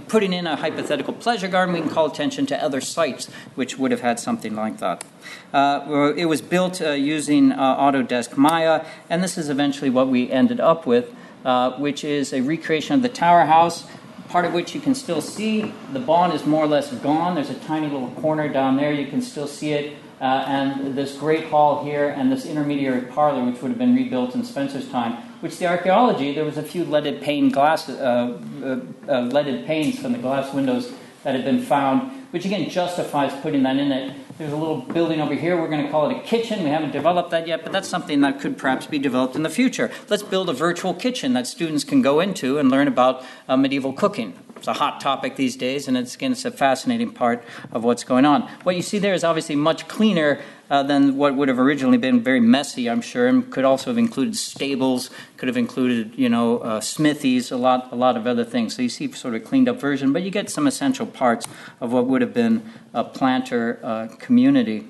putting 0.09 0.33
in 0.33 0.47
a 0.47 0.57
hypothetical 0.57 1.13
pleasure 1.13 1.47
garden, 1.47 1.75
we 1.75 1.81
can 1.83 1.91
call 1.91 2.07
attention 2.07 2.47
to 2.47 2.61
other 2.61 2.81
sites 2.81 3.29
which 3.55 3.79
would 3.79 3.91
have 3.91 4.01
had 4.01 4.19
something 4.19 4.57
like 4.57 4.79
that. 4.79 5.05
Uh, 5.53 6.15
it 6.17 6.25
was 6.25 6.41
built 6.41 6.81
uh, 6.81 6.93
using 6.93 7.53
uh, 7.53 7.77
Autodesk 7.77 8.37
Maya, 8.37 8.85
and 9.11 9.23
this 9.23 9.37
is 9.37 9.51
eventually 9.51 9.91
what 9.91 10.09
we 10.09 10.31
ended 10.31 10.59
up 10.59 10.87
with, 10.87 11.15
uh, 11.45 11.73
which 11.73 12.03
is 12.03 12.33
a 12.33 12.41
recreation 12.41 12.97
of 12.97 13.03
the 13.03 13.11
tower 13.11 13.45
house 13.45 13.87
part 14.29 14.47
of 14.47 14.55
which 14.55 14.75
you 14.75 14.81
can 14.81 14.95
still 14.95 15.21
see. 15.21 15.75
The 15.93 16.01
bawn 16.01 16.33
is 16.33 16.47
more 16.47 16.65
or 16.65 16.67
less 16.67 16.91
gone. 16.91 17.35
There's 17.35 17.51
a 17.51 17.55
tiny 17.55 17.89
little 17.89 18.13
corner 18.13 18.49
down 18.49 18.79
there. 18.79 18.91
You 18.91 19.07
can 19.07 19.21
still 19.21 19.47
see 19.47 19.75
it. 19.75 19.99
Uh, 20.23 20.45
and 20.47 20.97
this 20.97 21.19
great 21.19 21.47
hall 21.49 21.85
here 21.85 22.09
and 22.09 22.33
this 22.33 22.47
intermediary 22.47 23.03
parlor, 23.03 23.45
which 23.45 23.61
would 23.61 23.71
have 23.73 23.79
been 23.79 23.95
rebuilt 23.95 24.35
in 24.35 24.43
Spenser's 24.43 24.89
time, 24.89 25.32
which 25.43 25.59
the 25.59 25.67
archaeology, 25.67 26.33
there 26.33 26.45
was 26.45 26.57
a 26.57 26.63
few 26.63 26.85
leaded 26.85 27.21
pane 27.21 27.51
glass, 27.51 27.89
uh, 27.89 28.39
uh, 28.63 29.13
uh, 29.13 29.21
leaded 29.23 29.67
panes 29.67 29.99
from 29.99 30.13
the 30.13 30.19
glass 30.19 30.55
windows 30.55 30.93
that 31.25 31.35
had 31.35 31.45
been 31.45 31.61
found, 31.61 32.13
which 32.31 32.45
again 32.45 32.71
justifies 32.71 33.33
putting 33.43 33.65
that 33.65 33.77
in 33.77 33.91
it. 33.91 34.17
There's 34.39 34.53
a 34.53 34.57
little 34.57 34.83
building 34.83 35.21
over 35.21 35.35
here. 35.35 35.61
We're 35.61 35.69
going 35.69 35.85
to 35.85 35.91
call 35.91 36.09
it 36.11 36.17
a 36.17 36.21
kitchen. 36.21 36.63
We 36.63 36.71
haven't 36.71 36.93
developed 36.93 37.31
that 37.33 37.49
yet, 37.49 37.65
but 37.65 37.73
that's 37.73 37.89
something 37.89 38.21
that 38.21 38.41
could 38.41 38.57
perhaps 38.57 38.87
be 38.87 39.01
developed 39.01 39.35
in 39.35 39.43
the 39.43 39.51
future. 39.51 39.91
Let's 40.09 40.23
build 40.23 40.49
a 40.49 40.53
virtual 40.53 40.95
kitchen 40.95 41.33
that 41.33 41.49
students 41.49 41.83
can 41.83 42.03
go 42.03 42.21
into 42.21 42.59
and 42.59 42.71
learn 42.71 42.87
about 42.87 43.25
uh, 43.49 43.57
medieval 43.57 43.93
cooking. 43.93 44.35
It's 44.63 44.69
a 44.69 44.75
hot 44.75 45.01
topic 45.01 45.35
these 45.35 45.57
days, 45.57 45.89
and 45.89 45.97
it's, 45.97 46.15
again, 46.15 46.31
it's 46.31 46.45
a 46.45 46.51
fascinating 46.53 47.11
part 47.11 47.43
of 47.73 47.83
what's 47.83 48.05
going 48.05 48.25
on. 48.25 48.43
What 48.63 48.77
you 48.77 48.83
see 48.83 49.01
there 49.01 49.13
is 49.13 49.25
obviously 49.25 49.57
much 49.57 49.89
cleaner 49.89 50.41
uh, 50.71 50.85
than 50.85 51.17
what 51.17 51.35
would 51.35 51.49
have 51.49 51.59
originally 51.59 51.99
been 51.99 52.23
very 52.23 52.39
messy, 52.39 52.89
I'm 52.89 53.01
sure, 53.01 53.27
and 53.27 53.51
could 53.51 53.65
also 53.65 53.91
have 53.91 53.99
included 53.99 54.37
stables, 54.37 55.11
could 55.37 55.49
have 55.49 55.57
included, 55.57 56.17
you 56.17 56.29
know, 56.29 56.59
uh, 56.59 56.81
smithies, 56.81 57.51
a 57.51 57.57
lot, 57.57 57.89
a 57.91 57.97
lot 57.97 58.17
of 58.17 58.25
other 58.29 58.45
things. 58.45 58.77
So 58.77 58.83
you 58.83 58.89
see 58.89 59.11
sort 59.11 59.35
of 59.35 59.43
cleaned 59.43 59.69
up 59.69 59.81
version, 59.81 60.13
but 60.13 60.23
you 60.23 60.31
get 60.31 60.49
some 60.49 60.69
essential 60.69 61.07
parts 61.07 61.45
of 61.81 61.93
what 61.93 62.07
would 62.07 62.21
have 62.21 62.33
been 62.33 62.63
a 62.95 63.03
planter 63.03 63.81
uh, 63.83 64.15
community. 64.21 64.87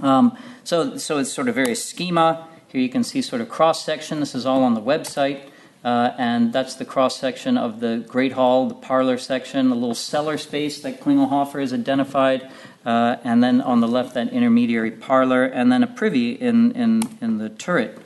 Um, 0.00 0.36
so, 0.64 0.98
so 0.98 1.16
it's 1.16 1.32
sort 1.32 1.48
of 1.48 1.54
various 1.54 1.82
schema. 1.82 2.46
Here 2.68 2.82
you 2.82 2.90
can 2.90 3.04
see 3.04 3.22
sort 3.22 3.40
of 3.40 3.48
cross 3.48 3.82
section. 3.82 4.20
This 4.20 4.34
is 4.34 4.44
all 4.44 4.62
on 4.62 4.74
the 4.74 4.82
website. 4.82 5.48
Uh, 5.86 6.12
and 6.18 6.52
that's 6.52 6.74
the 6.74 6.84
cross 6.84 7.16
section 7.16 7.56
of 7.56 7.78
the 7.78 8.04
Great 8.08 8.32
Hall, 8.32 8.66
the 8.66 8.74
parlor 8.74 9.16
section, 9.18 9.68
the 9.68 9.76
little 9.76 9.94
cellar 9.94 10.36
space 10.36 10.80
that 10.80 11.00
Klingelhofer 11.00 11.60
has 11.60 11.72
identified, 11.72 12.50
uh, 12.84 13.18
and 13.22 13.40
then 13.40 13.60
on 13.60 13.80
the 13.80 13.86
left, 13.86 14.14
that 14.14 14.32
intermediary 14.32 14.90
parlor, 14.90 15.44
and 15.44 15.70
then 15.70 15.84
a 15.84 15.86
privy 15.86 16.32
in, 16.32 16.72
in, 16.72 17.02
in 17.20 17.38
the 17.38 17.50
turret. 17.50 17.98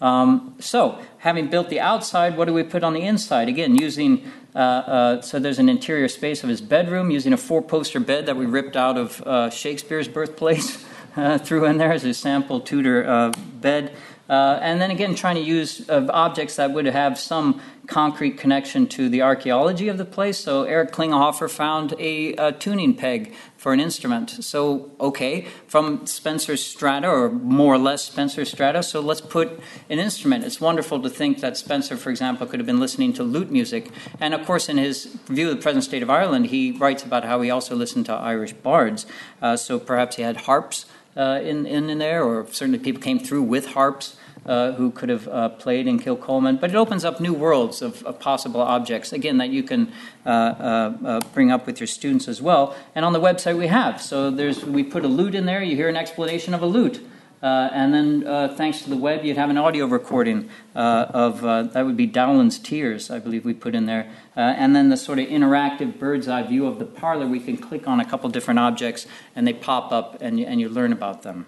Um, 0.00 0.56
so, 0.58 1.00
having 1.18 1.48
built 1.48 1.70
the 1.70 1.78
outside, 1.78 2.36
what 2.36 2.46
do 2.46 2.52
we 2.52 2.64
put 2.64 2.82
on 2.82 2.92
the 2.92 3.02
inside? 3.02 3.48
Again, 3.48 3.76
using 3.76 4.28
uh, 4.56 4.58
uh, 4.58 5.20
so 5.20 5.38
there's 5.38 5.60
an 5.60 5.68
interior 5.68 6.08
space 6.08 6.42
of 6.42 6.48
his 6.48 6.60
bedroom 6.60 7.12
using 7.12 7.32
a 7.32 7.36
four-poster 7.36 8.00
bed 8.00 8.26
that 8.26 8.36
we 8.36 8.46
ripped 8.46 8.76
out 8.76 8.98
of 8.98 9.22
uh, 9.22 9.50
Shakespeare's 9.50 10.08
birthplace, 10.08 10.84
uh, 11.16 11.38
threw 11.38 11.64
in 11.66 11.78
there 11.78 11.92
as 11.92 12.04
a 12.04 12.12
sample 12.12 12.58
Tudor 12.58 13.08
uh, 13.08 13.30
bed. 13.60 13.94
Uh, 14.28 14.58
and 14.60 14.80
then 14.80 14.90
again, 14.90 15.14
trying 15.14 15.36
to 15.36 15.40
use 15.40 15.88
uh, 15.88 16.06
objects 16.10 16.56
that 16.56 16.72
would 16.72 16.86
have 16.86 17.18
some 17.18 17.60
concrete 17.88 18.36
connection 18.36 18.86
to 18.86 19.08
the 19.08 19.22
archaeology 19.22 19.88
of 19.88 19.96
the 19.96 20.04
place. 20.04 20.38
So 20.38 20.64
Eric 20.64 20.92
Klingelhofer 20.92 21.50
found 21.50 21.94
a, 21.98 22.34
a, 22.34 22.52
tuning 22.52 22.94
peg 22.94 23.34
for 23.56 23.72
an 23.72 23.80
instrument. 23.80 24.30
So, 24.30 24.90
okay, 25.00 25.48
from 25.66 26.06
Spenser's 26.06 26.62
strata, 26.62 27.08
or 27.08 27.30
more 27.30 27.74
or 27.74 27.78
less 27.78 28.08
Spenser's 28.08 28.50
strata, 28.50 28.82
so 28.82 29.00
let's 29.00 29.22
put 29.22 29.58
an 29.88 29.98
instrument. 29.98 30.44
It's 30.44 30.60
wonderful 30.60 31.00
to 31.02 31.08
think 31.08 31.40
that 31.40 31.54
Spenser, 31.54 31.96
for 31.96 32.10
example, 32.10 32.46
could 32.46 32.60
have 32.60 32.66
been 32.66 32.80
listening 32.80 33.14
to 33.14 33.22
lute 33.22 33.50
music. 33.50 33.90
And 34.20 34.34
of 34.34 34.44
course, 34.44 34.68
in 34.68 34.76
his 34.76 35.06
view 35.26 35.50
of 35.50 35.56
the 35.56 35.62
present 35.62 35.84
state 35.84 36.02
of 36.02 36.10
Ireland, 36.10 36.46
he 36.46 36.72
writes 36.72 37.02
about 37.02 37.24
how 37.24 37.40
he 37.40 37.50
also 37.50 37.74
listened 37.74 38.06
to 38.06 38.12
Irish 38.12 38.52
bards. 38.52 39.06
Uh, 39.40 39.56
so 39.56 39.78
perhaps 39.78 40.16
he 40.16 40.22
had 40.22 40.36
harps 40.36 40.84
uh, 41.18 41.40
in, 41.42 41.66
in, 41.66 41.98
there, 41.98 42.22
or 42.22 42.46
certainly 42.50 42.78
people 42.78 43.02
came 43.02 43.18
through 43.18 43.42
with 43.42 43.66
harps. 43.66 44.16
Uh, 44.46 44.72
who 44.72 44.90
could 44.90 45.10
have 45.10 45.28
uh, 45.28 45.50
played 45.50 45.86
in 45.86 45.98
Kilcolman, 45.98 46.58
but 46.58 46.70
it 46.70 46.76
opens 46.76 47.04
up 47.04 47.20
new 47.20 47.34
worlds 47.34 47.82
of, 47.82 48.02
of 48.04 48.18
possible 48.18 48.62
objects, 48.62 49.12
again, 49.12 49.36
that 49.36 49.50
you 49.50 49.62
can 49.62 49.92
uh, 50.24 50.30
uh, 50.30 50.96
uh, 51.04 51.20
bring 51.34 51.50
up 51.50 51.66
with 51.66 51.80
your 51.80 51.86
students 51.86 52.28
as 52.28 52.40
well. 52.40 52.74
And 52.94 53.04
on 53.04 53.12
the 53.12 53.20
website 53.20 53.58
we 53.58 53.66
have. 53.66 54.00
So 54.00 54.30
there's, 54.30 54.64
we 54.64 54.84
put 54.84 55.04
a 55.04 55.08
lute 55.08 55.34
in 55.34 55.44
there, 55.44 55.62
you 55.62 55.76
hear 55.76 55.90
an 55.90 55.96
explanation 55.96 56.54
of 56.54 56.62
a 56.62 56.66
lute. 56.66 57.04
Uh, 57.42 57.70
and 57.72 57.94
then, 57.94 58.26
uh, 58.26 58.48
thanks 58.48 58.82
to 58.82 58.90
the 58.90 58.96
web, 58.96 59.24
you'd 59.24 59.36
have 59.36 59.50
an 59.50 59.56
audio 59.56 59.86
recording 59.86 60.48
uh, 60.74 61.06
of 61.10 61.42
that 61.72 61.86
would 61.86 61.96
be 61.96 62.06
Dowland's 62.06 62.58
Tears, 62.58 63.10
I 63.10 63.20
believe 63.20 63.44
we 63.44 63.54
put 63.54 63.74
in 63.74 63.86
there. 63.86 64.10
and 64.34 64.74
then 64.74 64.88
the 64.88 64.96
sort 64.96 65.18
of 65.18 65.26
interactive 65.28 65.98
bird's 65.98 66.28
eye 66.28 66.42
view 66.42 66.66
of 66.66 66.78
the 66.78 66.84
parlor, 66.84 67.26
we 67.26 67.40
can 67.40 67.56
click 67.56 67.86
on 67.86 68.00
a 68.00 68.04
couple 68.04 68.28
different 68.30 68.58
objects 68.58 69.06
and 69.36 69.46
they 69.46 69.52
pop 69.52 69.92
up 69.92 70.18
and 70.20 70.40
you, 70.40 70.46
and 70.46 70.60
you 70.60 70.68
learn 70.68 70.92
about 70.92 71.22
them. 71.22 71.46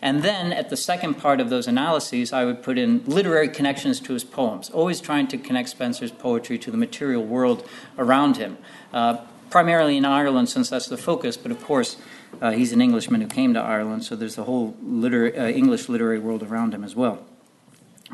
And 0.00 0.22
then 0.22 0.52
at 0.52 0.70
the 0.70 0.76
second 0.76 1.14
part 1.14 1.40
of 1.40 1.50
those 1.50 1.66
analyses, 1.66 2.32
I 2.32 2.44
would 2.44 2.62
put 2.62 2.78
in 2.78 3.02
literary 3.04 3.48
connections 3.48 3.98
to 4.00 4.12
his 4.12 4.22
poems, 4.22 4.70
always 4.70 5.00
trying 5.00 5.26
to 5.28 5.38
connect 5.38 5.76
Spenser's 5.76 6.12
poetry 6.12 6.58
to 6.58 6.70
the 6.70 6.76
material 6.76 7.24
world 7.24 7.68
around 7.98 8.36
him, 8.36 8.58
uh, 8.92 9.18
primarily 9.50 9.96
in 9.96 10.04
Ireland, 10.04 10.48
since 10.48 10.70
that's 10.70 10.86
the 10.86 10.96
focus, 10.96 11.36
but 11.36 11.50
of 11.50 11.62
course, 11.64 11.96
uh, 12.40 12.52
he's 12.52 12.72
an 12.72 12.80
Englishman 12.80 13.20
who 13.20 13.26
came 13.26 13.54
to 13.54 13.60
Ireland, 13.60 14.04
so 14.04 14.16
there's 14.16 14.36
the 14.36 14.44
whole 14.44 14.76
liter- 14.82 15.32
uh, 15.36 15.48
English 15.48 15.88
literary 15.88 16.18
world 16.18 16.42
around 16.42 16.74
him 16.74 16.84
as 16.84 16.94
well. 16.94 17.24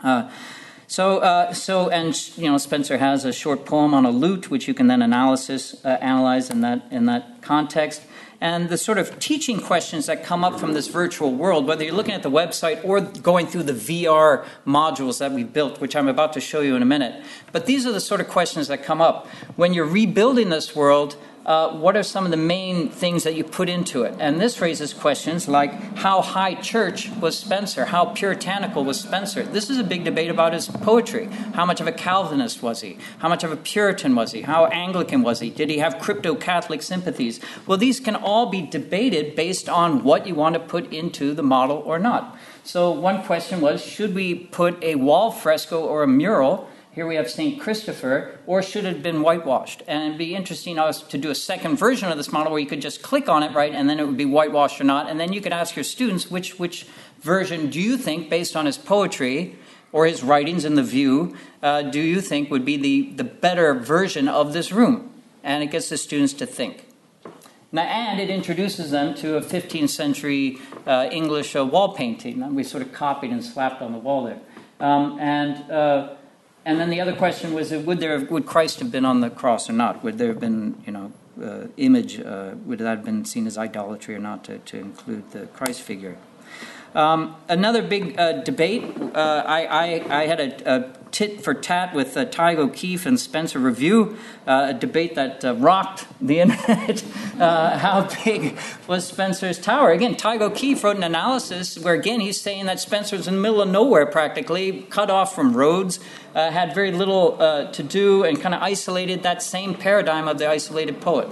Uh, 0.02 0.31
so, 0.87 1.19
uh, 1.19 1.55
so, 1.55 1.88
and 1.88 2.14
you 2.37 2.50
know, 2.50 2.57
Spenser 2.57 2.99
has 2.99 3.25
a 3.25 3.33
short 3.33 3.64
poem 3.64 3.95
on 3.95 4.05
a 4.05 4.11
lute, 4.11 4.50
which 4.50 4.69
you 4.69 4.75
can 4.75 4.88
then 4.88 5.00
analysis, 5.00 5.83
uh, 5.85 5.88
analyze 6.00 6.50
in 6.50 6.61
that 6.61 6.83
in 6.91 7.07
that 7.07 7.41
context 7.41 8.02
and 8.43 8.71
the 8.71 8.76
sort 8.76 8.99
of 8.99 9.21
teaching 9.21 9.61
questions 9.61 10.07
that 10.07 10.25
come 10.25 10.43
up 10.43 10.59
from 10.59 10.73
this 10.73 10.88
virtual 10.88 11.33
world, 11.33 11.64
whether 11.64 11.85
you're 11.85 11.95
looking 11.95 12.12
at 12.12 12.25
the 12.25 12.31
website 12.31 12.85
or 12.85 13.00
going 13.00 13.47
through 13.47 13.62
the 13.62 13.73
VR 13.73 14.45
modules 14.67 15.21
that 15.21 15.31
we 15.31 15.45
built, 15.45 15.81
which 15.81 15.95
I'm 15.95 16.09
about 16.09 16.33
to 16.33 16.41
show 16.41 16.61
you 16.61 16.75
in 16.75 16.83
a 16.83 16.85
minute. 16.85 17.25
But 17.52 17.67
these 17.67 17.87
are 17.87 17.93
the 17.93 18.00
sort 18.00 18.21
of 18.21 18.26
questions 18.26 18.67
that 18.67 18.83
come 18.83 19.00
up. 19.00 19.29
When 19.55 19.73
you're 19.73 19.87
rebuilding 19.87 20.49
this 20.49 20.75
world, 20.75 21.17
uh, 21.45 21.71
what 21.71 21.97
are 21.97 22.03
some 22.03 22.25
of 22.25 22.31
the 22.31 22.37
main 22.37 22.89
things 22.89 23.25
that 23.25 23.35
you 23.35 23.43
put 23.43 23.69
into 23.69 24.05
it? 24.05 24.15
And 24.21 24.41
this 24.41 24.61
raises 24.61 24.95
questions 24.95 25.49
like 25.49 25.73
how 25.97 26.21
high 26.21 26.55
church 26.55 27.11
was 27.21 27.37
Spenser? 27.39 27.87
How 27.87 28.07
puritanical 28.07 28.85
was 28.85 29.01
Spenser? 29.01 29.43
This 29.43 29.69
is 29.69 29.79
a 29.79 29.85
big 29.85 30.05
debate 30.05 30.31
about 30.31 30.53
his 30.53 30.69
poetry. 30.69 31.27
How 31.55 31.67
much 31.67 31.81
of 31.81 31.89
a 31.89 31.93
Calvinist 31.93 32.63
was 32.63 32.81
he? 32.81 32.97
How 33.19 33.29
much 33.29 33.43
of 33.43 33.51
a 33.51 33.57
Puritan 33.57 34.15
was 34.15 34.33
he? 34.33 34.43
How 34.43 34.67
Anglican 34.67 35.23
was 35.23 35.41
he? 35.41 35.51
Did 35.51 35.69
he 35.69 35.79
have 35.79 35.99
crypto 35.99 36.37
Catholic 36.37 36.83
sympathies? 36.83 37.41
Well, 37.67 37.79
these 37.79 37.99
can 37.99 38.15
all 38.15 38.47
be 38.47 38.63
debated 38.63 39.35
based 39.35 39.69
on 39.69 40.05
what 40.05 40.27
you 40.27 40.35
want 40.35 40.55
to 40.55 40.61
put 40.61 40.93
into 40.93 41.35
the 41.35 41.43
model 41.43 41.79
or 41.79 41.99
not. 41.99 42.39
So, 42.65 42.93
one 42.93 43.25
question 43.25 43.61
was 43.61 43.85
should 43.85 44.15
we 44.15 44.35
put 44.35 44.83
a 44.85 44.95
wall 44.95 45.33
fresco 45.33 45.85
or 45.85 46.05
a 46.05 46.09
mural? 46.09 46.69
Here 46.95 47.07
we 47.07 47.15
have 47.15 47.31
St. 47.31 47.59
Christopher, 47.59 48.39
or 48.47 48.63
should 48.63 48.85
it 48.85 48.93
have 48.93 49.03
been 49.03 49.23
whitewashed? 49.23 49.83
And 49.87 50.03
it'd 50.03 50.19
be 50.19 50.35
interesting 50.35 50.79
us 50.79 51.01
to 51.01 51.17
do 51.17 51.31
a 51.31 51.35
second 51.35 51.77
version 51.77 52.11
of 52.11 52.19
this 52.19 52.31
model 52.31 52.53
where 52.53 52.61
you 52.61 52.67
could 52.67 52.83
just 52.83 53.03
click 53.03 53.31
on 53.31 53.43
it, 53.43 53.55
right, 53.55 53.73
and 53.73 53.89
then 53.89 53.99
it 53.99 54.07
would 54.07 54.19
be 54.19 54.27
whitewashed 54.27 54.79
or 54.79 54.85
not. 54.85 55.09
And 55.09 55.19
then 55.19 55.33
you 55.33 55.41
could 55.41 55.55
ask 55.55 55.75
your 55.75 55.85
students 55.85 56.31
which, 56.31 56.59
which 56.59 56.87
version 57.19 57.71
do 57.71 57.81
you 57.81 57.97
think, 57.97 58.29
based 58.29 58.55
on 58.55 58.67
his 58.67 58.77
poetry 58.77 59.57
or 59.91 60.05
his 60.05 60.23
writings 60.23 60.67
in 60.67 60.75
the 60.75 60.83
view, 60.83 61.35
uh, 61.63 61.81
do 61.81 61.99
you 61.99 62.21
think 62.21 62.51
would 62.51 62.67
be 62.67 62.77
the, 62.77 63.11
the 63.17 63.25
better 63.25 63.73
version 63.73 64.29
of 64.29 64.53
this 64.53 64.71
room? 64.71 65.15
And 65.43 65.63
it 65.63 65.71
gets 65.71 65.89
the 65.89 65.97
students 65.97 66.35
to 66.35 66.47
think. 66.47 66.87
Now, 67.75 67.85
and 67.85 68.21
it 68.21 68.29
introduces 68.29 68.91
them 68.91 69.15
to 69.15 69.37
a 69.37 69.41
15th 69.41 69.89
century 69.89 70.59
uh, 70.87 71.09
English 71.11 71.57
uh, 71.57 71.65
wall 71.65 71.95
painting 71.95 72.41
that 72.41 72.53
we 72.53 72.63
sort 72.63 72.83
of 72.83 72.93
copied 72.93 73.31
and 73.31 73.43
slapped 73.43 73.81
on 73.81 73.93
the 73.93 73.99
wall 73.99 74.25
there. 74.25 74.41
Um, 74.79 75.19
and 75.19 75.71
uh, 75.71 76.17
and 76.64 76.78
then 76.78 76.90
the 76.90 77.00
other 77.00 77.14
question 77.14 77.54
was, 77.54 77.73
would 77.73 77.99
there 77.99 78.21
would 78.21 78.47
Christ 78.47 78.78
have 78.78 78.92
been 78.92 79.04
on 79.04 79.21
the 79.21 79.31
cross 79.31 79.69
or 79.69 79.73
not? 79.73 80.04
Would 80.04 80.19
there 80.19 80.28
have 80.28 80.40
been, 80.40 80.81
you 80.87 80.92
know, 80.92 81.12
uh, 81.42 81.66
image? 81.76 82.21
Uh, 82.21 82.54
would 82.64 82.78
that 82.78 82.87
have 82.87 83.04
been 83.04 83.25
seen 83.25 83.47
as 83.47 83.59
idolatry 83.59 84.14
or 84.14 84.21
not 84.21 84.45
to, 84.45 84.59
to 84.59 84.78
include 84.78 85.31
the 85.33 85.47
Christ 85.47 85.81
figure? 85.83 86.16
Um, 86.95 87.37
another 87.49 87.83
big 87.83 88.19
uh, 88.19 88.42
debate. 88.42 88.85
Uh, 89.14 89.42
I, 89.47 89.64
I, 89.64 90.21
I, 90.23 90.26
had 90.26 90.40
a, 90.40 90.75
a, 90.75 90.92
tit 91.12 91.42
for 91.42 91.54
tat 91.54 91.95
with 91.95 92.16
uh, 92.16 92.25
Tadhg 92.25 92.59
O'Keeffe 92.59 93.07
and 93.07 93.21
Spenser 93.21 93.59
Review, 93.59 94.16
uh, 94.47 94.69
a 94.71 94.75
debate 94.75 95.14
that 95.14 95.45
uh, 95.45 95.54
rocked 95.54 96.07
the 96.21 96.40
internet. 96.45 97.04
Uh, 97.38 97.78
how 97.78 98.09
big 98.25 98.59
was 98.88 99.11
Spenser's 99.11 99.59
tower? 99.59 99.92
Again, 99.92 100.16
Tadhg 100.16 100.40
O'Keeffe 100.40 100.83
wrote 100.83 100.97
an 100.97 101.04
analysis 101.04 101.78
where, 101.78 101.95
again, 101.95 102.21
he's 102.21 102.40
saying 102.40 102.66
that 102.66 102.81
Spenser's 102.81 103.28
in 103.28 103.37
the 103.37 103.40
middle 103.40 103.62
of 103.62 103.69
nowhere 103.69 104.07
practically, 104.07 104.87
cut 104.90 105.11
off 105.11 105.35
from 105.35 105.57
roads, 105.57 106.00
had 106.35 106.75
very 106.75 106.90
little 106.90 107.37
to 107.73 107.83
do, 107.83 108.25
and 108.25 108.40
kind 108.40 108.54
of 108.54 108.62
isolated 108.62 109.23
that 109.23 109.42
same 109.42 109.75
paradigm 109.75 110.26
of 110.26 110.38
the 110.38 110.49
isolated 110.49 111.00
poet. 111.00 111.28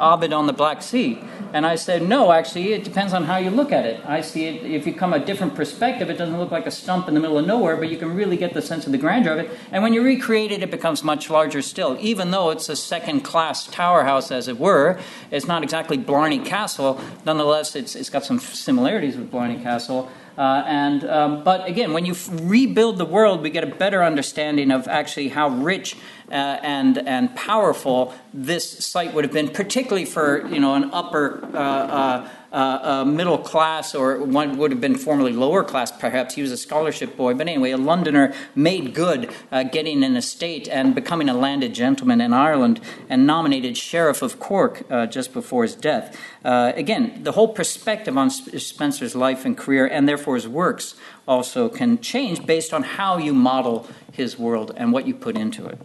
Ovid 0.00 0.32
on 0.32 0.46
the 0.46 0.52
Black 0.52 0.82
Sea. 0.82 1.18
And 1.52 1.64
I 1.64 1.76
said, 1.76 2.02
no, 2.02 2.32
actually, 2.32 2.72
it 2.72 2.84
depends 2.84 3.12
on 3.12 3.24
how 3.24 3.36
you 3.36 3.50
look 3.50 3.72
at 3.72 3.86
it. 3.86 4.04
I 4.04 4.20
see 4.20 4.46
it, 4.46 4.64
if 4.64 4.86
you 4.86 4.92
come 4.92 5.12
a 5.12 5.18
different 5.18 5.54
perspective, 5.54 6.10
it 6.10 6.18
doesn't 6.18 6.38
look 6.38 6.50
like 6.50 6.66
a 6.66 6.70
stump 6.70 7.08
in 7.08 7.14
the 7.14 7.20
middle 7.20 7.38
of 7.38 7.46
nowhere, 7.46 7.76
but 7.76 7.88
you 7.88 7.96
can 7.96 8.14
really 8.14 8.36
get 8.36 8.52
the 8.52 8.62
sense 8.62 8.86
of 8.86 8.92
the 8.92 8.98
grandeur 8.98 9.32
of 9.32 9.38
it. 9.38 9.50
And 9.72 9.82
when 9.82 9.92
you 9.92 10.02
recreate 10.02 10.52
it, 10.52 10.62
it 10.62 10.70
becomes 10.70 11.02
much 11.02 11.30
larger 11.30 11.62
still. 11.62 11.96
Even 12.00 12.30
though 12.30 12.50
it's 12.50 12.68
a 12.68 12.76
second 12.76 13.20
class 13.20 13.66
tower 13.66 14.04
house, 14.04 14.30
as 14.30 14.48
it 14.48 14.58
were, 14.58 14.98
it's 15.30 15.46
not 15.46 15.62
exactly 15.62 15.96
Blarney 15.96 16.40
Castle. 16.40 17.00
Nonetheless, 17.24 17.76
it's, 17.76 17.94
it's 17.94 18.10
got 18.10 18.24
some 18.24 18.38
similarities 18.38 19.16
with 19.16 19.30
Blarney 19.30 19.62
Castle. 19.62 20.10
Uh, 20.36 20.62
and 20.66 21.04
um, 21.04 21.44
but 21.44 21.66
again, 21.66 21.92
when 21.92 22.04
you 22.04 22.12
f- 22.12 22.28
rebuild 22.32 22.98
the 22.98 23.04
world, 23.04 23.42
we 23.42 23.50
get 23.50 23.64
a 23.64 23.74
better 23.74 24.02
understanding 24.02 24.70
of 24.70 24.86
actually 24.86 25.28
how 25.28 25.48
rich 25.48 25.96
uh, 26.30 26.34
and 26.34 26.98
and 26.98 27.34
powerful 27.34 28.14
this 28.34 28.84
site 28.84 29.14
would 29.14 29.24
have 29.24 29.32
been, 29.32 29.48
particularly 29.48 30.04
for 30.04 30.46
you 30.48 30.60
know 30.60 30.74
an 30.74 30.90
upper. 30.92 31.44
Uh, 31.54 32.28
uh 32.52 32.78
uh, 32.82 33.04
middle 33.04 33.38
class, 33.38 33.94
or 33.94 34.18
one 34.22 34.56
would 34.58 34.70
have 34.70 34.80
been 34.80 34.96
formerly 34.96 35.32
lower 35.32 35.64
class, 35.64 35.90
perhaps. 35.90 36.34
He 36.34 36.42
was 36.42 36.52
a 36.52 36.56
scholarship 36.56 37.16
boy. 37.16 37.34
But 37.34 37.48
anyway, 37.48 37.70
a 37.72 37.76
Londoner 37.76 38.32
made 38.54 38.94
good 38.94 39.30
uh, 39.50 39.64
getting 39.64 40.04
an 40.04 40.16
estate 40.16 40.68
and 40.68 40.94
becoming 40.94 41.28
a 41.28 41.34
landed 41.34 41.74
gentleman 41.74 42.20
in 42.20 42.32
Ireland 42.32 42.80
and 43.08 43.26
nominated 43.26 43.76
Sheriff 43.76 44.22
of 44.22 44.38
Cork 44.38 44.84
uh, 44.90 45.06
just 45.06 45.32
before 45.32 45.62
his 45.62 45.74
death. 45.74 46.18
Uh, 46.44 46.72
again, 46.76 47.22
the 47.22 47.32
whole 47.32 47.48
perspective 47.48 48.16
on 48.16 48.30
Spenser's 48.30 49.14
life 49.14 49.44
and 49.44 49.56
career, 49.56 49.86
and 49.86 50.08
therefore 50.08 50.36
his 50.36 50.48
works, 50.48 50.94
also 51.26 51.68
can 51.68 52.00
change 52.00 52.46
based 52.46 52.72
on 52.72 52.82
how 52.82 53.18
you 53.18 53.34
model 53.34 53.86
his 54.12 54.38
world 54.38 54.72
and 54.76 54.92
what 54.92 55.06
you 55.06 55.14
put 55.14 55.36
into 55.36 55.66
it. 55.66 55.78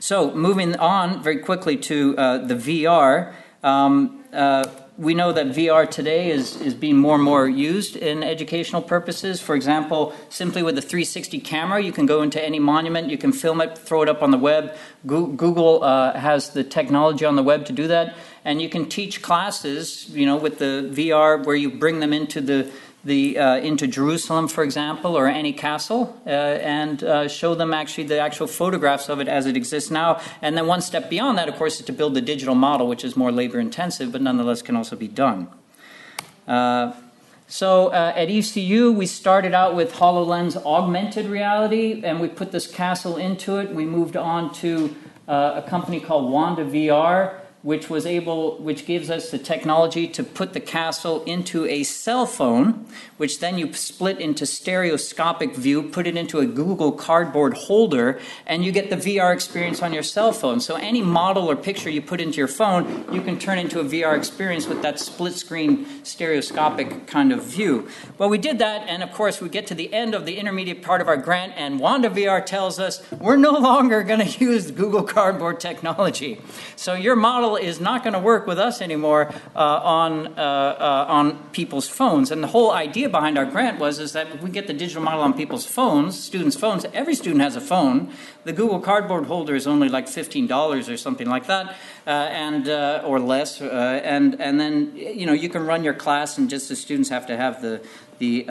So, 0.00 0.32
moving 0.34 0.76
on 0.76 1.22
very 1.22 1.38
quickly 1.38 1.76
to 1.76 2.16
uh, 2.16 2.38
the 2.38 2.54
VR. 2.54 3.34
Um, 3.62 4.24
uh, 4.32 4.64
we 4.98 5.14
know 5.14 5.32
that 5.32 5.46
VR 5.46 5.88
today 5.88 6.28
is, 6.30 6.60
is 6.60 6.74
being 6.74 6.96
more 6.96 7.14
and 7.14 7.22
more 7.22 7.48
used 7.48 7.94
in 7.94 8.24
educational 8.24 8.82
purposes. 8.82 9.40
For 9.40 9.54
example, 9.54 10.12
simply 10.28 10.60
with 10.64 10.76
a 10.76 10.82
360 10.82 11.38
camera, 11.38 11.80
you 11.80 11.92
can 11.92 12.04
go 12.04 12.20
into 12.20 12.44
any 12.44 12.58
monument, 12.58 13.08
you 13.08 13.16
can 13.16 13.32
film 13.32 13.60
it, 13.60 13.78
throw 13.78 14.02
it 14.02 14.08
up 14.08 14.24
on 14.24 14.32
the 14.32 14.38
web. 14.38 14.76
Google 15.06 15.84
uh, 15.84 16.18
has 16.18 16.50
the 16.50 16.64
technology 16.64 17.24
on 17.24 17.36
the 17.36 17.44
web 17.44 17.64
to 17.66 17.72
do 17.72 17.86
that. 17.86 18.16
And 18.44 18.60
you 18.60 18.68
can 18.68 18.88
teach 18.88 19.22
classes, 19.22 20.08
you 20.10 20.26
know, 20.26 20.36
with 20.36 20.58
the 20.58 20.90
VR 20.92 21.44
where 21.46 21.54
you 21.54 21.70
bring 21.70 22.00
them 22.00 22.12
into 22.12 22.40
the 22.40 22.68
the, 23.08 23.38
uh, 23.38 23.56
into 23.56 23.86
Jerusalem, 23.86 24.46
for 24.46 24.62
example, 24.62 25.16
or 25.16 25.26
any 25.26 25.52
castle, 25.52 26.20
uh, 26.26 26.30
and 26.30 27.02
uh, 27.02 27.26
show 27.26 27.54
them 27.54 27.74
actually 27.74 28.04
the 28.04 28.20
actual 28.20 28.46
photographs 28.46 29.08
of 29.08 29.18
it 29.18 29.26
as 29.26 29.46
it 29.46 29.56
exists 29.56 29.90
now. 29.90 30.20
And 30.40 30.56
then 30.56 30.66
one 30.66 30.80
step 30.80 31.10
beyond 31.10 31.38
that, 31.38 31.48
of 31.48 31.56
course, 31.56 31.80
is 31.80 31.86
to 31.86 31.92
build 31.92 32.14
the 32.14 32.20
digital 32.20 32.54
model, 32.54 32.86
which 32.86 33.04
is 33.04 33.16
more 33.16 33.32
labor 33.32 33.58
intensive, 33.58 34.12
but 34.12 34.22
nonetheless 34.22 34.62
can 34.62 34.76
also 34.76 34.94
be 34.94 35.08
done. 35.08 35.48
Uh, 36.46 36.92
so 37.48 37.88
uh, 37.88 38.12
at 38.14 38.28
ECU, 38.30 38.92
we 38.92 39.06
started 39.06 39.54
out 39.54 39.74
with 39.74 39.94
HoloLens 39.94 40.56
augmented 40.64 41.26
reality, 41.26 42.02
and 42.04 42.20
we 42.20 42.28
put 42.28 42.52
this 42.52 42.66
castle 42.66 43.16
into 43.16 43.56
it. 43.56 43.74
We 43.74 43.86
moved 43.86 44.16
on 44.16 44.52
to 44.54 44.94
uh, 45.26 45.62
a 45.64 45.68
company 45.68 45.98
called 45.98 46.30
Wonda 46.30 46.70
VR 46.70 47.40
which 47.62 47.90
was 47.90 48.06
able 48.06 48.56
which 48.58 48.86
gives 48.86 49.10
us 49.10 49.30
the 49.30 49.38
technology 49.38 50.06
to 50.06 50.22
put 50.22 50.52
the 50.52 50.60
castle 50.60 51.24
into 51.24 51.66
a 51.66 51.82
cell 51.82 52.24
phone 52.24 52.86
which 53.16 53.40
then 53.40 53.58
you 53.58 53.72
split 53.72 54.20
into 54.20 54.46
stereoscopic 54.46 55.56
view 55.56 55.82
put 55.82 56.06
it 56.06 56.16
into 56.16 56.38
a 56.38 56.46
google 56.46 56.92
cardboard 56.92 57.54
holder 57.54 58.20
and 58.46 58.64
you 58.64 58.70
get 58.70 58.90
the 58.90 58.96
vr 58.96 59.34
experience 59.34 59.82
on 59.82 59.92
your 59.92 60.02
cell 60.02 60.32
phone. 60.32 60.60
So 60.60 60.76
any 60.76 61.02
model 61.02 61.50
or 61.50 61.56
picture 61.56 61.90
you 61.90 62.00
put 62.00 62.20
into 62.20 62.38
your 62.38 62.48
phone 62.48 63.12
you 63.12 63.20
can 63.22 63.38
turn 63.38 63.58
into 63.58 63.80
a 63.80 63.84
vr 63.84 64.16
experience 64.16 64.68
with 64.68 64.80
that 64.82 65.00
split 65.00 65.34
screen 65.34 66.04
stereoscopic 66.04 67.08
kind 67.08 67.32
of 67.32 67.42
view. 67.42 67.88
Well 68.18 68.28
we 68.28 68.38
did 68.38 68.60
that 68.60 68.88
and 68.88 69.02
of 69.02 69.12
course 69.12 69.40
we 69.40 69.48
get 69.48 69.66
to 69.66 69.74
the 69.74 69.92
end 69.92 70.14
of 70.14 70.26
the 70.26 70.38
intermediate 70.38 70.82
part 70.82 71.00
of 71.00 71.08
our 71.08 71.16
grant 71.16 71.54
and 71.56 71.80
wonda 71.80 72.08
vr 72.08 72.44
tells 72.46 72.78
us 72.78 73.02
we're 73.12 73.36
no 73.36 73.52
longer 73.52 74.04
going 74.04 74.20
to 74.28 74.44
use 74.44 74.70
google 74.70 75.02
cardboard 75.02 75.58
technology. 75.58 76.40
So 76.76 76.94
your 76.94 77.16
model 77.16 77.47
model 77.48 77.68
is 77.68 77.80
not 77.80 78.02
going 78.02 78.12
to 78.12 78.20
work 78.20 78.46
with 78.46 78.58
us 78.58 78.80
anymore 78.80 79.32
uh, 79.56 79.58
on, 79.58 80.26
uh, 80.26 80.40
uh, 80.40 81.06
on 81.08 81.38
people's 81.52 81.88
phones. 81.88 82.30
And 82.30 82.42
the 82.42 82.48
whole 82.48 82.70
idea 82.72 83.08
behind 83.08 83.38
our 83.38 83.46
grant 83.46 83.78
was 83.78 83.98
is 83.98 84.12
that 84.12 84.28
if 84.28 84.42
we 84.42 84.50
get 84.50 84.66
the 84.66 84.72
digital 84.72 85.02
model 85.02 85.22
on 85.22 85.32
people's 85.32 85.66
phones, 85.66 86.18
students' 86.18 86.56
phones, 86.56 86.84
every 86.92 87.14
student 87.14 87.40
has 87.42 87.56
a 87.56 87.60
phone. 87.60 88.12
The 88.44 88.52
Google 88.52 88.80
Cardboard 88.80 89.26
holder 89.26 89.54
is 89.54 89.66
only 89.66 89.88
like 89.88 90.06
$15 90.06 90.92
or 90.92 90.96
something 90.96 91.28
like 91.28 91.46
that, 91.46 91.76
uh, 92.06 92.10
and, 92.10 92.68
uh, 92.68 93.02
or 93.04 93.18
less. 93.18 93.60
Uh, 93.60 94.00
and, 94.04 94.40
and 94.40 94.60
then, 94.60 94.92
you 94.94 95.26
know, 95.26 95.32
you 95.32 95.48
can 95.48 95.64
run 95.66 95.84
your 95.84 95.94
class 95.94 96.38
and 96.38 96.50
just 96.50 96.68
the 96.68 96.76
students 96.76 97.08
have 97.08 97.26
to 97.26 97.36
have 97.36 97.62
the, 97.62 97.80
the, 98.18 98.44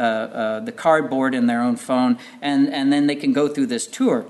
the 0.65 0.73
cardboard 0.75 1.35
in 1.35 1.47
their 1.47 1.61
own 1.61 1.75
phone, 1.75 2.17
and, 2.41 2.73
and 2.73 2.91
then 2.91 3.07
they 3.07 3.15
can 3.15 3.33
go 3.33 3.47
through 3.47 3.67
this 3.67 3.85
tour. 3.87 4.25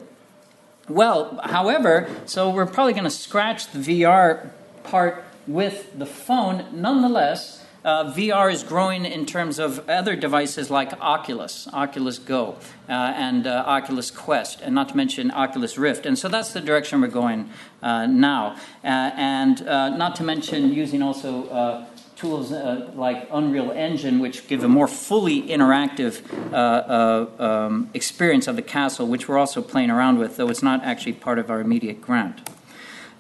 Well, 0.90 1.42
however, 1.44 2.10
so 2.26 2.50
we're 2.50 2.66
probably 2.66 2.94
going 2.94 3.04
to 3.04 3.10
scratch 3.10 3.72
the 3.72 3.80
VR 3.80 4.52
part 4.84 5.22
with 5.46 6.00
the 6.00 6.06
phone. 6.06 6.66
Nonetheless, 6.72 7.66
uh, 7.84 8.14
VR 8.14 8.52
is 8.52 8.64
growing 8.64 9.06
in 9.06 9.26
terms 9.26 9.60
of 9.60 9.88
other 9.90 10.16
devices 10.16 10.70
like 10.70 10.94
Oculus, 11.02 11.68
Oculus 11.74 12.20
Go, 12.20 12.56
uh, 12.88 12.92
and 12.92 13.48
uh, 13.48 13.66
Oculus 13.68 14.12
Quest, 14.12 14.62
and 14.62 14.74
not 14.74 14.90
to 14.90 14.98
mention 14.98 15.30
Oculus 15.32 15.78
Rift. 15.78 16.06
And 16.06 16.18
so 16.18 16.30
that's 16.30 16.54
the 16.54 16.62
direction 16.62 17.02
we're 17.02 17.08
going 17.08 17.50
uh, 17.84 18.06
now. 18.06 18.56
Uh, 18.82 19.12
and 19.16 19.68
uh, 19.68 19.90
not 19.90 20.16
to 20.18 20.24
mention 20.24 20.74
using 20.74 21.02
also 21.02 21.87
tools 22.18 22.52
uh, 22.52 22.92
like 22.96 23.28
Unreal 23.32 23.72
Engine, 23.72 24.20
which 24.20 24.48
give 24.48 24.64
a 24.64 24.68
more 24.68 24.88
fully 24.88 25.44
interactive 25.44 26.22
uh, 26.52 26.56
uh, 26.56 27.44
um, 27.44 27.90
experience 27.94 28.48
of 28.48 28.56
the 28.56 28.62
castle, 28.62 29.08
which 29.08 29.30
we're 29.30 29.38
also 29.38 29.62
playing 29.62 29.92
around 29.92 30.18
with, 30.18 30.36
though 30.38 30.50
it's 30.50 30.64
not 30.64 30.84
actually 30.84 31.14
part 31.14 31.38
of 31.38 31.52
our 31.52 31.62
immediate 31.62 32.02
grant. 32.02 32.50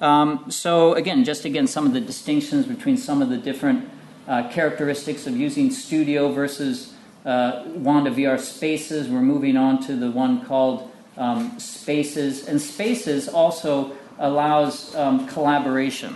Um, 0.01 0.49
so 0.49 0.93
again, 0.93 1.23
just 1.23 1.45
again, 1.45 1.67
some 1.67 1.85
of 1.85 1.93
the 1.93 2.01
distinctions 2.01 2.65
between 2.65 2.97
some 2.97 3.21
of 3.21 3.29
the 3.29 3.37
different 3.37 3.87
uh, 4.27 4.49
characteristics 4.49 5.27
of 5.27 5.37
using 5.37 5.71
Studio 5.71 6.31
versus 6.31 6.93
uh, 7.25 7.63
Wonda 7.65 8.13
VR 8.13 8.39
Spaces. 8.39 9.09
We're 9.09 9.21
moving 9.21 9.57
on 9.57 9.81
to 9.83 9.95
the 9.95 10.11
one 10.11 10.43
called 10.45 10.91
um, 11.17 11.59
Spaces, 11.59 12.47
and 12.47 12.61
Spaces 12.61 13.27
also 13.27 13.95
allows 14.19 14.95
um, 14.95 15.27
collaboration. 15.27 16.15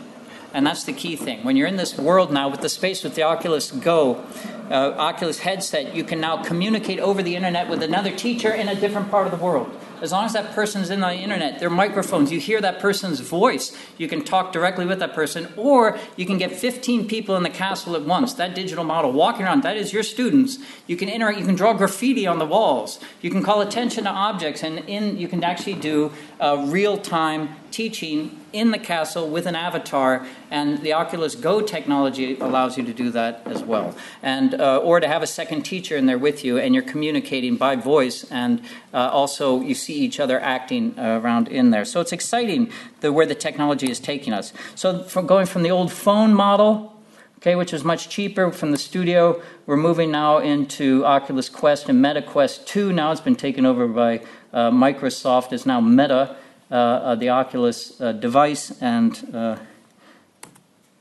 And 0.54 0.68
that's 0.68 0.84
the 0.84 0.94
key 0.94 1.16
thing. 1.16 1.44
When 1.44 1.56
you're 1.56 1.68
in 1.68 1.78
this 1.78 1.98
world 1.98 2.32
now 2.32 2.50
with 2.50 2.62
the 2.62 2.70
space 2.70 3.04
with 3.04 3.16
the 3.16 3.24
Oculus 3.24 3.72
Go, 3.72 4.24
uh, 4.70 4.96
Oculus 4.98 5.40
headset, 5.40 5.96
you 5.96 6.04
can 6.04 6.20
now 6.20 6.44
communicate 6.44 7.00
over 7.00 7.22
the 7.24 7.36
internet 7.36 7.70
with 7.70 7.84
another 7.84 8.16
teacher 8.16 8.54
in 8.54 8.68
a 8.68 8.76
different 8.76 9.10
part 9.10 9.26
of 9.28 9.38
the 9.38 9.44
world. 9.44 9.70
As 10.02 10.12
long 10.12 10.26
as 10.26 10.34
that 10.34 10.54
person 10.54 10.82
is 10.82 10.90
in 10.90 11.00
the 11.00 11.14
internet, 11.14 11.60
their 11.60 11.70
microphones. 11.70 12.32
You 12.32 12.40
hear 12.40 12.60
that 12.60 12.80
person's 12.80 13.20
voice. 13.20 13.78
You 14.00 14.08
can 14.08 14.24
talk 14.24 14.52
directly 14.52 14.86
with 14.88 14.98
that 14.98 15.14
person, 15.14 15.48
or 15.56 16.00
you 16.16 16.26
can 16.26 16.40
get 16.40 16.52
15 16.52 17.08
people 17.08 17.36
in 17.38 17.44
the 17.44 17.52
castle 17.52 17.96
at 17.96 18.02
once. 18.02 18.34
That 18.34 18.56
digital 18.56 18.84
model 18.84 19.12
walking 19.12 19.46
around, 19.46 19.62
that 19.62 19.78
is 19.78 19.94
your 19.94 20.02
students. 20.02 20.58
You 20.88 20.98
can 20.98 21.08
interact. 21.08 21.38
You 21.38 21.46
can 21.46 21.54
draw 21.54 21.74
graffiti 21.74 22.26
on 22.26 22.40
the 22.40 22.48
walls. 22.48 23.00
You 23.22 23.30
can 23.30 23.44
call 23.44 23.62
attention 23.62 24.06
to 24.06 24.10
objects, 24.10 24.64
and 24.64 24.80
in 24.90 25.18
you 25.18 25.28
can 25.28 25.44
actually 25.44 25.76
do 25.76 26.12
uh, 26.40 26.66
real 26.68 26.98
time 26.98 27.56
teaching 27.72 28.40
in 28.54 28.72
the 28.72 28.78
castle 28.78 29.30
with 29.30 29.46
an 29.46 29.56
avatar, 29.56 30.26
and 30.50 30.82
the 30.82 30.94
Oculus 30.94 31.36
Go 31.36 31.62
technology 31.62 32.38
allows 32.40 32.78
you 32.78 32.84
to 32.84 32.94
do 32.94 33.10
that 33.12 33.42
as 33.46 33.64
well. 33.64 33.96
And 34.22 34.60
uh, 34.60 34.78
or 34.78 35.00
to 35.00 35.08
have 35.08 35.24
a 35.24 35.28
second 35.28 35.64
teacher 35.64 35.96
in 35.96 36.06
there 36.06 36.18
with 36.18 36.44
you, 36.44 36.58
and 36.58 36.74
you're 36.76 36.84
communicating 36.84 37.56
by 37.56 37.76
voice, 37.76 38.30
and 38.32 38.62
uh, 38.94 39.10
also 39.10 39.62
you 39.62 39.74
see 39.74 39.96
each 39.96 40.20
other 40.20 40.40
acting 40.40 40.98
uh, 40.98 41.20
around 41.24 41.48
in 41.48 41.72
there. 41.72 41.86
So 41.86 42.02
it's 42.02 42.12
exciting 42.12 42.72
the, 43.00 43.12
where 43.12 43.26
the 43.26 43.36
technology 43.36 43.90
is 43.90 44.00
taking 44.00 44.34
us. 44.34 44.54
So 44.76 45.04
from 45.04 45.26
going 45.26 45.46
from 45.46 45.64
the 45.64 45.72
old 45.72 45.92
phone 45.92 46.34
model. 46.34 46.90
Okay, 47.38 47.56
which 47.56 47.72
was 47.72 47.84
much 47.84 48.08
cheaper 48.08 48.52
from 48.52 48.70
the 48.72 48.78
studio. 48.78 49.42
We're 49.66 49.76
moving 49.76 50.12
now 50.12 50.38
into 50.38 51.04
Oculus 51.04 51.50
Quest 51.50 51.90
and 51.90 52.00
Meta 52.00 52.22
Quest 52.22 52.68
2. 52.68 52.94
Now 52.94 53.12
it's 53.12 53.20
been 53.20 53.36
taken 53.36 53.66
over 53.66 53.88
by 53.88 54.22
uh, 54.54 54.70
Microsoft. 54.70 55.52
It's 55.52 55.66
now 55.66 55.82
Meta. 55.82 56.36
Uh, 56.72 56.76
uh, 56.76 57.16
the 57.16 57.28
Oculus 57.28 58.00
uh, 58.00 58.14
device, 58.14 58.72
and 58.82 59.68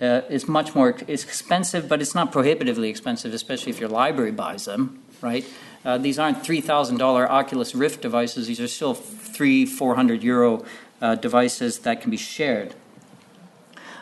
it's 0.00 0.48
much 0.48 0.74
more 0.74 0.96
expensive, 1.06 1.88
but 1.88 2.02
it's 2.02 2.12
not 2.12 2.32
prohibitively 2.32 2.88
expensive, 2.88 3.32
especially 3.32 3.70
if 3.70 3.78
your 3.78 3.88
library 3.88 4.32
buys 4.32 4.64
them, 4.64 5.00
right? 5.20 5.44
These 6.00 6.18
aren't 6.18 6.38
$3,000 6.42 7.00
Oculus 7.00 7.74
Rift 7.76 8.02
devices. 8.02 8.48
These 8.48 8.60
are 8.60 8.66
still 8.66 8.94
three, 8.94 9.64
400 9.64 10.24
euro 10.24 10.64
uh, 11.00 11.14
devices 11.14 11.78
that 11.80 12.00
can 12.00 12.10
be 12.10 12.16
shared. 12.16 12.74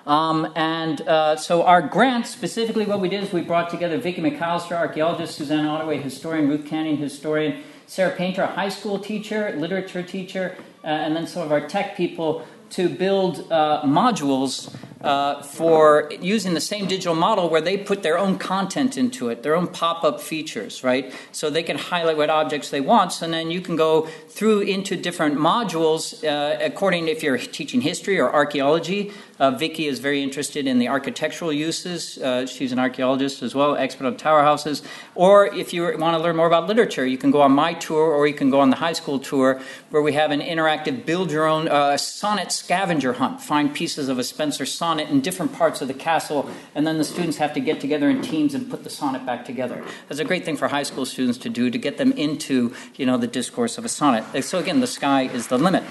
Um, 0.07 0.51
and 0.57 1.03
uh, 1.03 1.37
so 1.37 1.65
our 1.65 1.83
grant, 1.83 2.27
specifically 2.27 2.87
what 2.87 2.99
we 2.99 3.11
did 3.11 3.23
is 3.23 3.31
we 3.31 3.43
brought 3.43 3.69
together 3.69 3.99
Vicki 3.99 4.23
McAllister, 4.23 4.73
archaeologist, 4.73 5.37
Suzanne 5.37 5.67
Ottaway, 5.67 6.01
historian, 6.01 6.49
Ruth 6.49 6.65
Canning, 6.65 6.97
historian, 6.97 7.63
Sarah 7.87 8.17
Painter, 8.17 8.43
a 8.43 8.47
high 8.47 8.69
school 8.71 8.99
teacher, 8.99 9.55
literature 9.57 10.03
teacher, 10.03 10.57
and 10.91 11.17
then 11.17 11.27
some 11.27 11.43
of 11.43 11.53
our 11.53 11.67
tech 11.67 11.97
people 11.97 12.47
to 12.71 12.89
build 12.89 13.51
uh, 13.51 13.83
modules 13.85 14.75
uh, 15.01 15.43
for 15.43 16.11
using 16.21 16.55
the 16.55 16.61
same 16.61 16.87
digital 16.87 17.15
model 17.15 17.49
where 17.49 17.61
they 17.61 17.77
put 17.77 18.03
their 18.03 18.19
own 18.19 18.37
content 18.37 18.97
into 18.97 19.29
it, 19.29 19.43
their 19.43 19.55
own 19.55 19.67
pop 19.69 20.05
up 20.05 20.21
features, 20.21 20.83
right? 20.83 21.13
So 21.33 21.51
they 21.51 21.63
can 21.63 21.79
highlight 21.79 22.17
what 22.17 22.31
objects 22.31 22.71
they 22.71 22.81
want, 22.81 23.23
and 23.23 23.33
then 23.33 23.51
you 23.51 23.61
can 23.61 23.77
go 23.77 24.03
through 24.29 24.63
into 24.63 24.97
different 24.97 25.37
modules 25.39 26.25
uh, 26.25 26.59
according 26.61 27.09
if 27.09 27.23
you're 27.23 27.39
teaching 27.39 27.81
history 27.81 28.19
or 28.19 28.33
archaeology. 28.33 29.13
Uh, 29.39 29.51
Vicki 29.53 29.87
is 29.87 29.99
very 29.99 30.23
interested 30.23 30.67
in 30.67 30.79
the 30.79 30.89
architectural 30.89 31.53
uses. 31.53 32.19
Uh, 32.19 32.47
she's 32.47 32.73
an 32.73 32.79
archaeologist 32.79 33.43
as 33.43 33.55
well, 33.55 33.77
expert 33.77 34.07
on 34.07 34.17
tower 34.17 34.43
houses. 34.43 34.83
Or 35.15 35.47
if 35.47 35.73
you 35.73 35.83
want 35.99 36.17
to 36.17 36.23
learn 36.23 36.37
more 36.37 36.47
about 36.47 36.67
literature, 36.67 37.07
you 37.07 37.19
can 37.19 37.31
go 37.31 37.41
on 37.43 37.53
my 37.53 37.75
tour 37.75 38.13
or 38.13 38.27
you 38.27 38.35
can 38.35 38.51
go 38.51 38.61
on 38.61 38.71
the 38.71 38.77
high 38.77 38.93
school 38.93 39.19
tour 39.19 39.61
where 39.91 40.03
we 40.03 40.13
have 40.15 40.31
an 40.31 40.41
interactive 40.41 41.05
build 41.05 41.31
your 41.31 41.47
own 41.47 41.69
uh, 41.69 41.97
sonnet 41.97 42.53
scavenger 42.53 43.15
hunt. 43.15 43.41
Find 43.41 43.75
pieces 43.75 44.09
of 44.09 44.19
a 44.19 44.23
Spenser 44.23 44.67
sonnet 44.67 45.09
in 45.09 45.21
different 45.21 45.53
parts 45.53 45.81
of 45.81 45.89
the 45.89 45.95
castle, 45.95 46.51
and 46.75 46.87
then 46.87 46.99
the 46.99 47.05
students 47.05 47.39
have 47.39 47.53
to 47.55 47.61
get 47.61 47.81
together 47.81 48.11
in 48.11 48.23
teams 48.23 48.55
and 48.55 48.71
put 48.71 48.85
the 48.85 48.91
sonnet 48.91 49.25
back 49.25 49.45
together. 49.45 49.85
That's 50.09 50.21
a 50.21 50.25
great 50.25 50.45
thing 50.45 50.57
for 50.57 50.69
high 50.69 50.83
school 50.83 51.07
students 51.07 51.39
to 51.39 51.49
do 51.49 51.71
to 51.71 51.79
get 51.79 51.99
them 51.99 52.13
into 52.13 52.75
you 52.97 53.07
know, 53.07 53.17
the 53.17 53.27
discourse 53.27 53.79
of 53.79 53.85
a 53.85 53.89
sonnet. 53.89 54.45
So, 54.45 54.59
again, 54.59 54.81
the 54.81 54.87
sky 54.87 55.23
is 55.23 55.49
the 55.49 55.59
limit. 55.59 55.85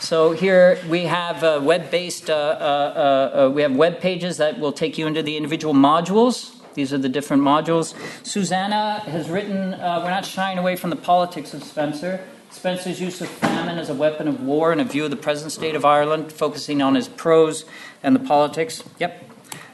So 0.00 0.32
here 0.32 0.78
we 0.88 1.02
have 1.04 1.44
uh, 1.44 1.60
web-based, 1.62 2.30
uh, 2.30 2.32
uh, 2.32 3.46
uh, 3.48 3.50
we 3.50 3.60
have 3.60 3.76
web 3.76 4.00
pages 4.00 4.38
that 4.38 4.58
will 4.58 4.72
take 4.72 4.96
you 4.96 5.06
into 5.06 5.22
the 5.22 5.36
individual 5.36 5.74
modules. 5.74 6.56
These 6.72 6.94
are 6.94 6.98
the 6.98 7.10
different 7.10 7.42
modules. 7.42 7.94
Susannah 8.26 9.00
has 9.00 9.28
written, 9.28 9.74
uh, 9.74 10.00
we're 10.02 10.10
not 10.10 10.24
shying 10.24 10.56
away 10.56 10.74
from 10.76 10.88
the 10.88 10.96
politics 10.96 11.52
of 11.52 11.62
Spenser. 11.62 12.24
Spenser's 12.50 12.98
use 12.98 13.20
of 13.20 13.28
famine 13.28 13.76
as 13.78 13.90
a 13.90 13.94
weapon 13.94 14.26
of 14.26 14.42
war 14.42 14.72
and 14.72 14.80
a 14.80 14.84
view 14.84 15.04
of 15.04 15.10
the 15.10 15.16
present 15.16 15.52
state 15.52 15.74
of 15.74 15.84
Ireland, 15.84 16.32
focusing 16.32 16.80
on 16.80 16.94
his 16.94 17.06
prose 17.06 17.66
and 18.02 18.16
the 18.16 18.20
politics. 18.20 18.82
Yep. 18.98 19.22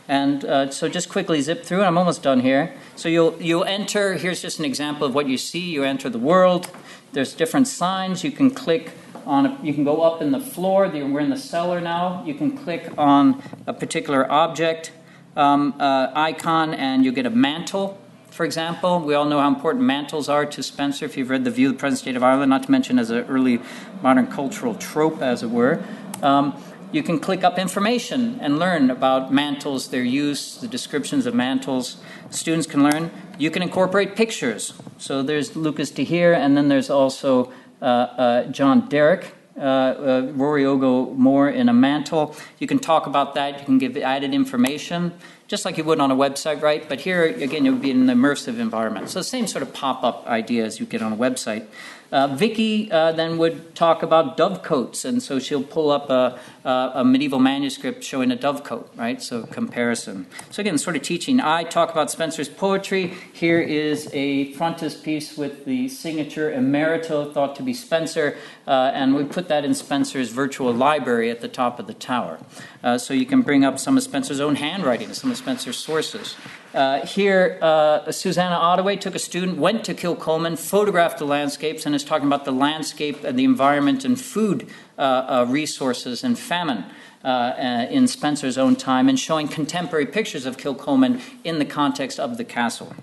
And 0.09 0.45
uh, 0.45 0.71
so 0.73 0.89
just 0.89 1.09
quickly 1.09 1.41
zip 1.41 1.65
through, 1.65 1.85
I'm 1.85 1.97
almost 1.97 2.25
done 2.25 2.41
here. 2.41 2.75
So 2.97 3.09
you'll, 3.09 3.41
you'll 3.41 3.65
enter, 3.65 4.15
here's 4.15 4.43
just 4.43 4.59
an 4.59 4.65
example 4.65 5.07
of 5.07 5.15
what 5.15 5.29
you 5.29 5.39
see. 5.39 5.71
You 5.71 5.85
enter 5.85 6.11
the 6.11 6.19
world, 6.19 6.69
there's 7.12 7.33
different 7.33 7.69
signs. 7.69 8.25
You 8.25 8.33
can 8.33 8.51
click 8.51 8.91
on, 9.27 9.47
a, 9.47 9.59
you 9.62 9.75
can 9.75 9.85
go 9.85 10.03
up 10.03 10.23
in 10.23 10.31
the 10.31 10.41
floor, 10.41 10.89
we're 10.89 11.21
in 11.21 11.31
the 11.31 11.37
cellar 11.37 11.81
now. 11.81 12.25
You 12.25 12.35
can 12.35 12.57
click 12.57 12.91
on 12.97 13.43
a 13.67 13.73
particular 13.73 14.31
object 14.31 14.93
um, 15.37 15.75
uh, 15.79 16.11
icon 16.15 16.73
and 16.73 17.05
you 17.05 17.12
get 17.12 17.27
a 17.27 17.31
mantle 17.31 18.01
for 18.37 18.45
example. 18.45 19.01
We 19.01 19.15
all 19.15 19.25
know 19.25 19.41
how 19.41 19.49
important 19.49 19.85
mantles 19.85 20.29
are 20.29 20.45
to 20.45 20.61
Spenser 20.61 21.05
if 21.05 21.17
you've 21.17 21.31
read 21.31 21.45
The 21.45 21.51
View 21.51 21.69
of 21.69 21.75
the 21.77 21.79
Present 21.79 22.01
State 22.01 22.17
of 22.17 22.23
Ireland, 22.23 22.51
not 22.51 22.65
to 22.65 22.71
mention 22.71 22.99
as 22.99 23.09
an 23.09 23.25
early 23.25 23.61
modern 24.03 24.27
cultural 24.27 24.75
trope, 24.75 25.23
as 25.23 25.43
it 25.43 25.49
were. 25.49 25.83
Um, 26.23 26.55
you 26.93 27.03
can 27.03 27.19
click 27.19 27.43
up 27.43 27.59
information 27.59 28.39
and 28.41 28.59
learn 28.59 28.91
about 28.91 29.33
mantles, 29.33 29.89
their 29.89 30.05
use, 30.05 30.59
the 30.59 30.69
descriptions 30.69 31.25
of 31.25 31.35
mantles. 31.35 31.97
Students 32.29 32.67
can 32.67 32.83
learn. 32.83 33.11
You 33.39 33.51
can 33.51 33.62
incorporate 33.62 34.17
pictures. 34.17 34.75
So 34.99 35.23
there's 35.23 35.57
Lucas 35.57 35.91
de 35.91 36.05
Heere, 36.05 36.35
and 36.35 36.59
then 36.59 36.69
there's 36.69 36.91
also 36.91 37.51
John 37.81 38.89
Derricke, 38.89 39.27
uh, 39.59 39.61
uh, 39.61 40.33
Rory 40.35 40.67
Og 40.67 40.83
O'More 40.83 41.49
in 41.49 41.69
a 41.69 41.73
mantle. 41.73 42.37
You 42.59 42.67
can 42.67 42.79
talk 42.79 43.07
about 43.07 43.35
that. 43.35 43.59
You 43.59 43.65
can 43.65 43.79
give 43.79 43.97
added 43.97 44.35
information 44.35 45.12
just 45.49 45.65
like 45.65 45.79
you 45.79 45.85
would 45.85 46.01
on 46.01 46.11
a 46.11 46.17
website, 46.17 46.61
right? 46.61 46.89
But 46.89 47.01
here, 47.01 47.25
again, 47.25 47.67
it 47.67 47.71
would 47.71 47.83
be 47.83 47.93
an 47.93 48.07
immersive 48.07 48.59
environment. 48.59 49.09
So, 49.11 49.21
the 49.21 49.25
same 49.25 49.47
sort 49.47 49.62
of 49.62 49.73
pop 49.73 50.03
up 50.03 50.27
ideas 50.27 50.81
you 50.81 50.87
get 50.87 51.03
on 51.03 51.12
a 51.12 51.17
website. 51.17 51.67
Uh, 52.12 52.29
Vicky 52.29 52.90
uh, 52.92 53.12
then 53.12 53.37
would 53.38 53.75
talk 53.75 54.03
about 54.03 54.37
dovecotes, 54.37 55.05
and 55.05 55.23
so 55.23 55.38
she'll 55.38 55.62
pull 55.62 55.90
up 55.90 56.09
a, 56.09 56.38
a, 56.64 56.92
a, 56.95 57.05
medieval 57.05 57.38
manuscript 57.38 58.05
showing 58.05 58.31
a 58.31 58.37
dovecote, 58.37 58.87
right? 58.97 59.21
So 59.21 59.42
comparison. 59.45 60.27
So 60.51 60.61
again, 60.61 60.79
sort 60.79 60.97
of 60.97 61.03
teaching. 61.03 61.40
I 61.40 61.64
talk 61.64 61.90
about 61.90 62.09
Spenser's 62.09 62.49
poetry. 62.49 63.14
Here 63.33 63.61
is 63.61 64.09
a 64.12 64.53
frontispiece 64.53 65.37
with 65.37 65.64
the 65.64 65.88
signature 65.88 66.51
Immerito, 66.51 67.33
thought 67.33 67.57
to 67.57 67.62
be 67.62 67.73
Spenser, 67.73 68.37
uh, 68.66 68.92
and 68.95 69.14
we 69.14 69.25
put 69.25 69.49
that 69.49 69.64
in 69.64 69.73
Spenser's 69.73 70.31
virtual 70.31 70.73
library 70.73 71.31
at 71.31 71.40
the 71.40 71.49
top 71.49 71.81
of 71.81 71.87
the 71.87 71.95
tower. 71.95 72.38
Uh, 72.85 72.97
so 72.99 73.14
you 73.14 73.27
can 73.27 73.42
bring 73.42 73.64
up 73.64 73.79
some 73.79 73.97
of 73.97 74.05
Spenser's 74.05 74.40
own 74.40 74.57
handwriting, 74.57 75.12
some 75.12 75.31
of 75.31 75.37
Spenser's 75.37 75.77
sources. 75.77 76.37
Uh, 76.75 77.07
here, 77.07 77.59
uh, 77.63 78.11
Susannah 78.11 78.57
Ottaway 78.57 78.97
took 78.97 79.15
a 79.15 79.19
student, 79.19 79.57
went 79.57 79.85
to 79.85 79.95
Kilcolman, 79.95 80.59
photographed 80.59 81.19
the 81.19 81.25
landscapes, 81.25 81.87
and 81.87 81.95
is 81.95 82.05
talking 82.05 82.27
about 82.27 82.45
the 82.45 82.53
landscape 82.53 83.25
and 83.25 83.39
the 83.39 83.45
environment 83.45 84.05
and 84.05 84.21
food 84.21 84.69
uh, 84.99 85.03
uh 85.03 85.47
resources 85.49 86.25
and 86.25 86.39
famine. 86.39 86.85
Uh, 87.25 87.29
uh, 87.29 87.87
in 87.91 88.05
Spenser's 88.05 88.57
own 88.57 88.77
time, 88.77 89.09
and 89.09 89.19
showing 89.19 89.49
contemporary 89.49 90.07
pictures 90.07 90.47
of 90.47 90.57
Kilcolman 90.57 91.21
in 91.43 91.59
the 91.59 91.65
context 91.65 92.21
of 92.21 92.37
the 92.37 92.45
castle. 92.45 92.95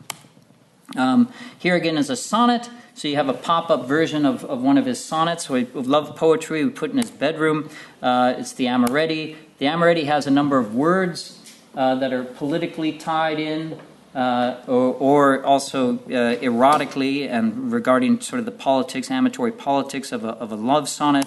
Um, 0.95 1.34
here 1.60 1.76
again 1.76 1.97
is 1.97 2.10
a 2.10 2.15
sonnet. 2.15 2.69
So 2.93 3.10
you 3.10 3.17
have 3.17 3.28
a 3.28 3.34
pop 3.34 3.69
up 3.69 3.86
version 3.86 4.26
of, 4.26 4.45
of 4.45 4.62
one 4.62 4.78
of 4.78 4.86
his 4.86 5.04
sonnets. 5.04 5.47
So 5.47 5.56
we 5.56 5.65
love 5.73 6.15
poetry, 6.15 6.63
we 6.63 6.71
put 6.71 6.91
in 6.91 6.99
his 6.99 7.12
bedroom. 7.12 7.69
It's 8.02 8.54
the 8.54 8.67
Amoretti. 8.67 9.36
The 9.58 9.65
Amoretti 9.65 10.06
has 10.06 10.26
a 10.26 10.32
number 10.32 10.58
of 10.58 10.73
words 10.73 11.42
uh, 11.75 11.95
that 11.95 12.13
are 12.13 12.23
politically 12.23 12.93
tied 12.93 13.39
in 13.39 13.79
uh, 14.15 14.62
or, 14.67 14.93
or, 14.93 15.43
also 15.43 15.95
uh, 15.95 16.36
erotically 16.36 17.27
and 17.27 17.71
regarding 17.71 18.21
sort 18.21 18.39
of 18.39 18.45
the 18.45 18.51
politics, 18.51 19.09
amatory 19.09 19.51
politics 19.51 20.12
of 20.12 20.23
a, 20.23 20.29
of 20.29 20.51
a 20.51 20.55
love 20.55 20.88
sonnet. 20.88 21.25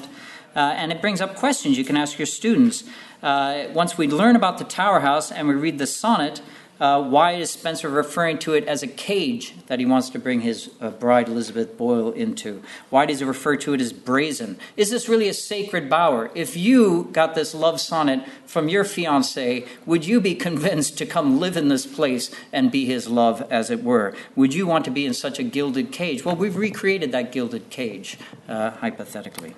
Uh, 0.54 0.60
and 0.76 0.92
it 0.92 1.00
brings 1.00 1.20
up 1.20 1.34
questions 1.34 1.76
you 1.76 1.84
can 1.84 1.96
ask 1.96 2.16
your 2.16 2.26
students. 2.26 2.84
Uh, 3.22 3.64
once 3.72 3.98
we 3.98 4.06
learn 4.06 4.36
about 4.36 4.58
the 4.58 4.64
Tower 4.64 5.00
House 5.00 5.32
and 5.32 5.48
we 5.48 5.54
read 5.54 5.78
the 5.78 5.86
sonnet, 5.86 6.40
uh, 6.78 7.02
why 7.02 7.32
is 7.32 7.50
Spenser 7.50 7.88
referring 7.88 8.38
to 8.38 8.54
it 8.54 8.64
as 8.68 8.82
a 8.82 8.86
cage 8.86 9.54
that 9.66 9.78
he 9.78 9.86
wants 9.86 10.10
to 10.10 10.18
bring 10.18 10.42
his 10.42 10.70
uh, 10.80 10.90
bride 10.90 11.28
Elizabeth 11.28 11.76
Boyle 11.78 12.12
into? 12.12 12.62
Why 12.90 13.06
does 13.06 13.20
he 13.20 13.24
refer 13.24 13.56
to 13.56 13.72
it 13.72 13.80
as 13.80 13.92
brazen? 13.92 14.58
Is 14.76 14.90
this 14.90 15.08
really 15.08 15.28
a 15.28 15.34
sacred 15.34 15.88
bower? 15.88 16.30
If 16.34 16.56
you 16.56 17.08
got 17.12 17.34
this 17.34 17.54
love 17.54 17.80
sonnet 17.80 18.26
from 18.44 18.68
your 18.68 18.84
fiance, 18.84 19.64
would 19.86 20.04
you 20.04 20.20
be 20.20 20.34
convinced 20.34 20.98
to 20.98 21.06
come 21.06 21.40
live 21.40 21.56
in 21.56 21.68
this 21.68 21.86
place 21.86 22.30
and 22.52 22.70
be 22.70 22.84
his 22.84 23.08
love, 23.08 23.46
as 23.50 23.70
it 23.70 23.82
were? 23.82 24.14
Would 24.34 24.52
you 24.52 24.66
want 24.66 24.84
to 24.84 24.90
be 24.90 25.06
in 25.06 25.14
such 25.14 25.38
a 25.38 25.42
gilded 25.42 25.92
cage? 25.92 26.24
Well, 26.24 26.36
we've 26.36 26.56
recreated 26.56 27.10
that 27.12 27.32
gilded 27.32 27.70
cage, 27.70 28.18
uh, 28.48 28.72
hypothetically. 28.72 29.54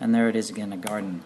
And 0.00 0.14
there 0.14 0.28
it 0.28 0.36
is 0.36 0.50
again, 0.50 0.72
a 0.72 0.76
garden. 0.76 1.22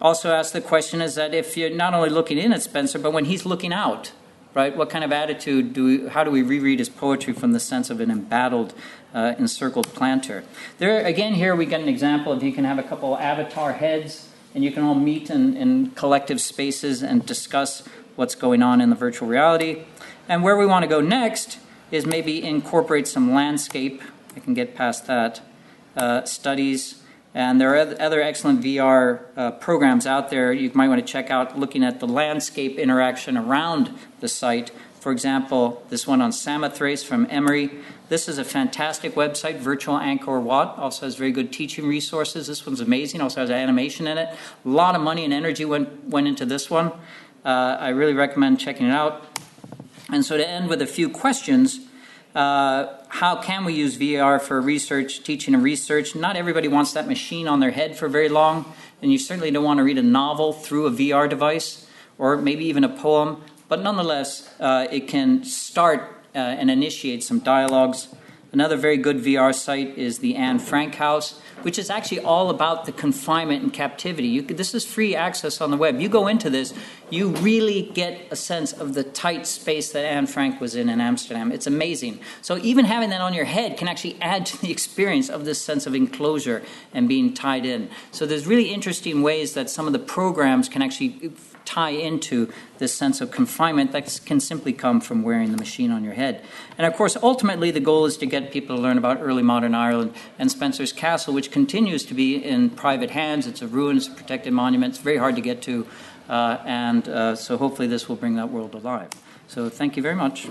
Also, 0.00 0.32
ask 0.32 0.52
the 0.52 0.60
question 0.60 1.00
is 1.00 1.14
that 1.14 1.32
if 1.32 1.56
you're 1.56 1.70
not 1.70 1.94
only 1.94 2.10
looking 2.10 2.38
in 2.38 2.52
at 2.52 2.62
Spenser, 2.62 2.98
but 2.98 3.12
when 3.12 3.26
he's 3.26 3.46
looking 3.46 3.72
out, 3.72 4.12
right? 4.54 4.76
What 4.76 4.90
kind 4.90 5.04
of 5.04 5.12
attitude 5.12 5.72
do 5.72 5.84
we, 5.84 6.08
how 6.08 6.24
do 6.24 6.30
we 6.30 6.42
reread 6.42 6.78
his 6.78 6.88
poetry 6.88 7.32
from 7.32 7.52
the 7.52 7.60
sense 7.60 7.90
of 7.90 8.00
an 8.00 8.10
embattled, 8.10 8.74
uh, 9.14 9.34
encircled 9.38 9.88
planter? 9.94 10.44
There, 10.78 11.04
again, 11.04 11.34
here 11.34 11.54
we 11.54 11.66
get 11.66 11.80
an 11.80 11.88
example 11.88 12.32
of 12.32 12.42
you 12.42 12.52
can 12.52 12.64
have 12.64 12.78
a 12.78 12.82
couple 12.82 13.16
avatar 13.16 13.74
heads 13.74 14.28
and 14.54 14.64
you 14.64 14.72
can 14.72 14.82
all 14.82 14.94
meet 14.94 15.30
in, 15.30 15.56
in 15.56 15.90
collective 15.92 16.40
spaces 16.40 17.02
and 17.02 17.24
discuss 17.24 17.86
what's 18.16 18.34
going 18.34 18.62
on 18.62 18.80
in 18.80 18.90
the 18.90 18.96
virtual 18.96 19.28
reality. 19.28 19.84
And 20.28 20.42
where 20.42 20.56
we 20.56 20.66
want 20.66 20.82
to 20.82 20.88
go 20.88 21.00
next 21.00 21.58
is 21.90 22.04
maybe 22.04 22.42
incorporate 22.42 23.06
some 23.06 23.32
landscape. 23.32 24.02
I 24.34 24.40
can 24.40 24.54
get 24.54 24.74
past 24.74 25.06
that. 25.06 25.40
Uh, 25.96 26.24
studies 26.24 26.97
and 27.38 27.60
there 27.60 27.72
are 27.72 27.94
other 28.00 28.20
excellent 28.20 28.62
VR 28.62 29.20
uh, 29.36 29.52
programs 29.52 30.08
out 30.08 30.28
there 30.28 30.52
you 30.52 30.72
might 30.74 30.88
want 30.88 31.00
to 31.00 31.06
check 31.06 31.30
out 31.30 31.56
looking 31.56 31.84
at 31.84 32.00
the 32.00 32.06
landscape 32.08 32.76
interaction 32.76 33.36
around 33.36 33.96
the 34.18 34.26
site. 34.26 34.72
For 34.98 35.12
example, 35.12 35.86
this 35.88 36.04
one 36.04 36.20
on 36.20 36.32
Samothrace 36.32 37.04
from 37.04 37.28
Emory. 37.30 37.70
This 38.08 38.28
is 38.28 38.38
a 38.38 38.44
fantastic 38.44 39.14
website, 39.14 39.58
Virtual 39.58 39.96
Angkor 39.96 40.42
Wat. 40.42 40.76
Also 40.78 41.06
has 41.06 41.14
very 41.14 41.30
good 41.30 41.52
teaching 41.52 41.86
resources. 41.86 42.48
This 42.48 42.66
one's 42.66 42.80
amazing. 42.80 43.20
Also 43.20 43.40
has 43.40 43.52
animation 43.52 44.08
in 44.08 44.18
it. 44.18 44.30
A 44.64 44.68
lot 44.68 44.96
of 44.96 45.00
money 45.00 45.24
and 45.24 45.32
energy 45.32 45.64
went, 45.64 46.08
went 46.08 46.26
into 46.26 46.44
this 46.44 46.68
one. 46.68 46.90
Uh, 47.44 47.76
I 47.78 47.90
really 47.90 48.14
recommend 48.14 48.58
checking 48.58 48.88
it 48.88 48.92
out. 48.92 49.24
And 50.10 50.24
so 50.24 50.36
to 50.36 50.48
end 50.48 50.68
with 50.68 50.82
a 50.82 50.88
few 50.88 51.08
questions, 51.08 51.78
uh, 52.38 53.02
how 53.08 53.34
can 53.34 53.64
we 53.64 53.72
use 53.72 53.98
VR 53.98 54.40
for 54.40 54.60
research, 54.60 55.24
teaching 55.24 55.54
and 55.54 55.62
research? 55.64 56.14
Not 56.14 56.36
everybody 56.36 56.68
wants 56.68 56.92
that 56.92 57.08
machine 57.08 57.48
on 57.48 57.58
their 57.58 57.72
head 57.72 57.96
for 57.96 58.06
very 58.06 58.28
long, 58.28 58.72
and 59.02 59.10
you 59.10 59.18
certainly 59.18 59.50
don't 59.50 59.64
want 59.64 59.78
to 59.78 59.82
read 59.82 59.98
a 59.98 60.02
novel 60.02 60.52
through 60.52 60.86
a 60.86 60.90
VR 60.92 61.28
device 61.28 61.88
or 62.16 62.36
maybe 62.36 62.64
even 62.66 62.84
a 62.84 62.88
poem, 62.88 63.42
but 63.68 63.82
nonetheless, 63.82 64.54
uh, 64.60 64.86
it 64.88 65.08
can 65.08 65.42
start 65.42 66.22
uh, 66.32 66.38
and 66.38 66.70
initiate 66.70 67.24
some 67.24 67.40
dialogues. 67.40 68.06
Another 68.52 68.76
very 68.76 68.98
good 68.98 69.16
VR 69.18 69.52
site 69.52 69.98
is 69.98 70.20
the 70.20 70.36
Anne 70.36 70.60
Frank 70.60 70.94
House 70.94 71.40
which 71.62 71.78
is 71.78 71.90
actually 71.90 72.20
all 72.20 72.50
about 72.50 72.84
the 72.84 72.92
confinement 72.92 73.62
and 73.62 73.72
captivity. 73.72 74.28
You, 74.28 74.42
this 74.42 74.74
is 74.74 74.84
free 74.84 75.14
access 75.14 75.60
on 75.60 75.70
the 75.70 75.76
web. 75.76 76.00
You 76.00 76.08
go 76.08 76.26
into 76.26 76.50
this, 76.50 76.74
you 77.10 77.30
really 77.30 77.82
get 77.94 78.26
a 78.30 78.36
sense 78.36 78.72
of 78.72 78.94
the 78.94 79.02
tight 79.02 79.46
space 79.46 79.92
that 79.92 80.04
Anne 80.04 80.26
Frank 80.26 80.60
was 80.60 80.74
in 80.74 80.88
in 80.88 81.00
Amsterdam. 81.00 81.52
It's 81.52 81.66
amazing. 81.66 82.20
So 82.42 82.58
even 82.58 82.84
having 82.84 83.10
that 83.10 83.20
on 83.20 83.34
your 83.34 83.44
head 83.44 83.76
can 83.76 83.88
actually 83.88 84.16
add 84.20 84.46
to 84.46 84.60
the 84.60 84.70
experience 84.70 85.28
of 85.28 85.44
this 85.44 85.60
sense 85.60 85.86
of 85.86 85.94
enclosure 85.94 86.62
and 86.92 87.08
being 87.08 87.34
tied 87.34 87.64
in. 87.64 87.90
So 88.10 88.26
there's 88.26 88.46
really 88.46 88.72
interesting 88.72 89.22
ways 89.22 89.54
that 89.54 89.70
some 89.70 89.86
of 89.86 89.92
the 89.92 89.98
programs 89.98 90.68
can 90.68 90.82
actually 90.82 91.18
uh, 91.24 91.30
tie 91.64 91.90
into 91.90 92.50
this 92.78 92.94
sense 92.94 93.20
of 93.20 93.30
confinement 93.30 93.92
that 93.92 94.20
can 94.24 94.40
simply 94.40 94.72
come 94.72 95.00
from 95.00 95.22
wearing 95.22 95.52
the 95.52 95.58
machine 95.58 95.90
on 95.90 96.02
your 96.02 96.14
head. 96.14 96.42
And 96.78 96.86
of 96.86 96.94
course, 96.94 97.16
ultimately, 97.22 97.70
the 97.70 97.80
goal 97.80 98.06
is 98.06 98.16
to 98.18 98.26
get 98.26 98.52
people 98.52 98.76
to 98.76 98.80
learn 98.80 98.96
about 98.96 99.18
early 99.20 99.42
modern 99.42 99.74
Ireland 99.74 100.14
and 100.38 100.50
Spenser's 100.50 100.92
Castle, 100.92 101.34
which 101.34 101.50
continues 101.58 102.04
to 102.04 102.14
be 102.14 102.36
in 102.36 102.70
private 102.70 103.10
hands. 103.10 103.44
It's 103.48 103.62
a 103.62 103.66
ruin, 103.66 103.96
it's 103.96 104.06
a 104.06 104.12
protected 104.12 104.52
monument, 104.52 104.94
it's 104.94 105.02
very 105.02 105.16
hard 105.16 105.34
to 105.34 105.42
get 105.42 105.60
to. 105.62 105.88
Uh, 106.28 106.58
and 106.64 107.08
uh, 107.08 107.34
so 107.34 107.56
hopefully, 107.56 107.88
this 107.88 108.08
will 108.08 108.14
bring 108.14 108.36
that 108.36 108.50
world 108.50 108.74
alive. 108.74 109.10
So, 109.48 109.68
thank 109.68 109.96
you 109.96 110.02
very 110.02 110.14
much. 110.14 110.46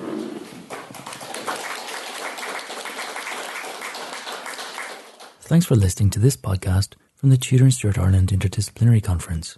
Thanks 5.40 5.66
for 5.66 5.78
listening 5.78 6.10
to 6.10 6.20
this 6.20 6.36
podcast 6.36 6.96
from 7.16 7.30
the 7.30 7.38
Tudor 7.38 7.64
and 7.64 7.74
Stuart 7.74 7.98
Ireland 7.98 8.30
Interdisciplinary 8.30 9.02
Conference. 9.02 9.58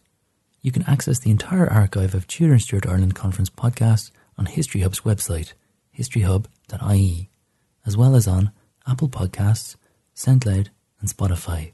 You 0.62 0.72
can 0.72 0.84
access 0.84 1.18
the 1.18 1.32
entire 1.32 1.68
archive 1.68 2.14
of 2.14 2.28
Tudor 2.28 2.54
and 2.54 2.62
Stuart 2.62 2.86
Ireland 2.86 3.16
Conference 3.16 3.50
podcasts 3.50 4.12
on 4.38 4.46
History 4.46 4.82
Hub's 4.82 5.02
website, 5.02 5.54
historyhub.ie, 5.98 7.30
as 7.88 7.98
well 7.98 8.16
as 8.16 8.28
on 8.28 8.52
Apple 8.86 9.10
Podcasts, 9.10 9.78
SoundCloud, 10.16 10.68
and 11.00 11.10
Spotify. 11.10 11.74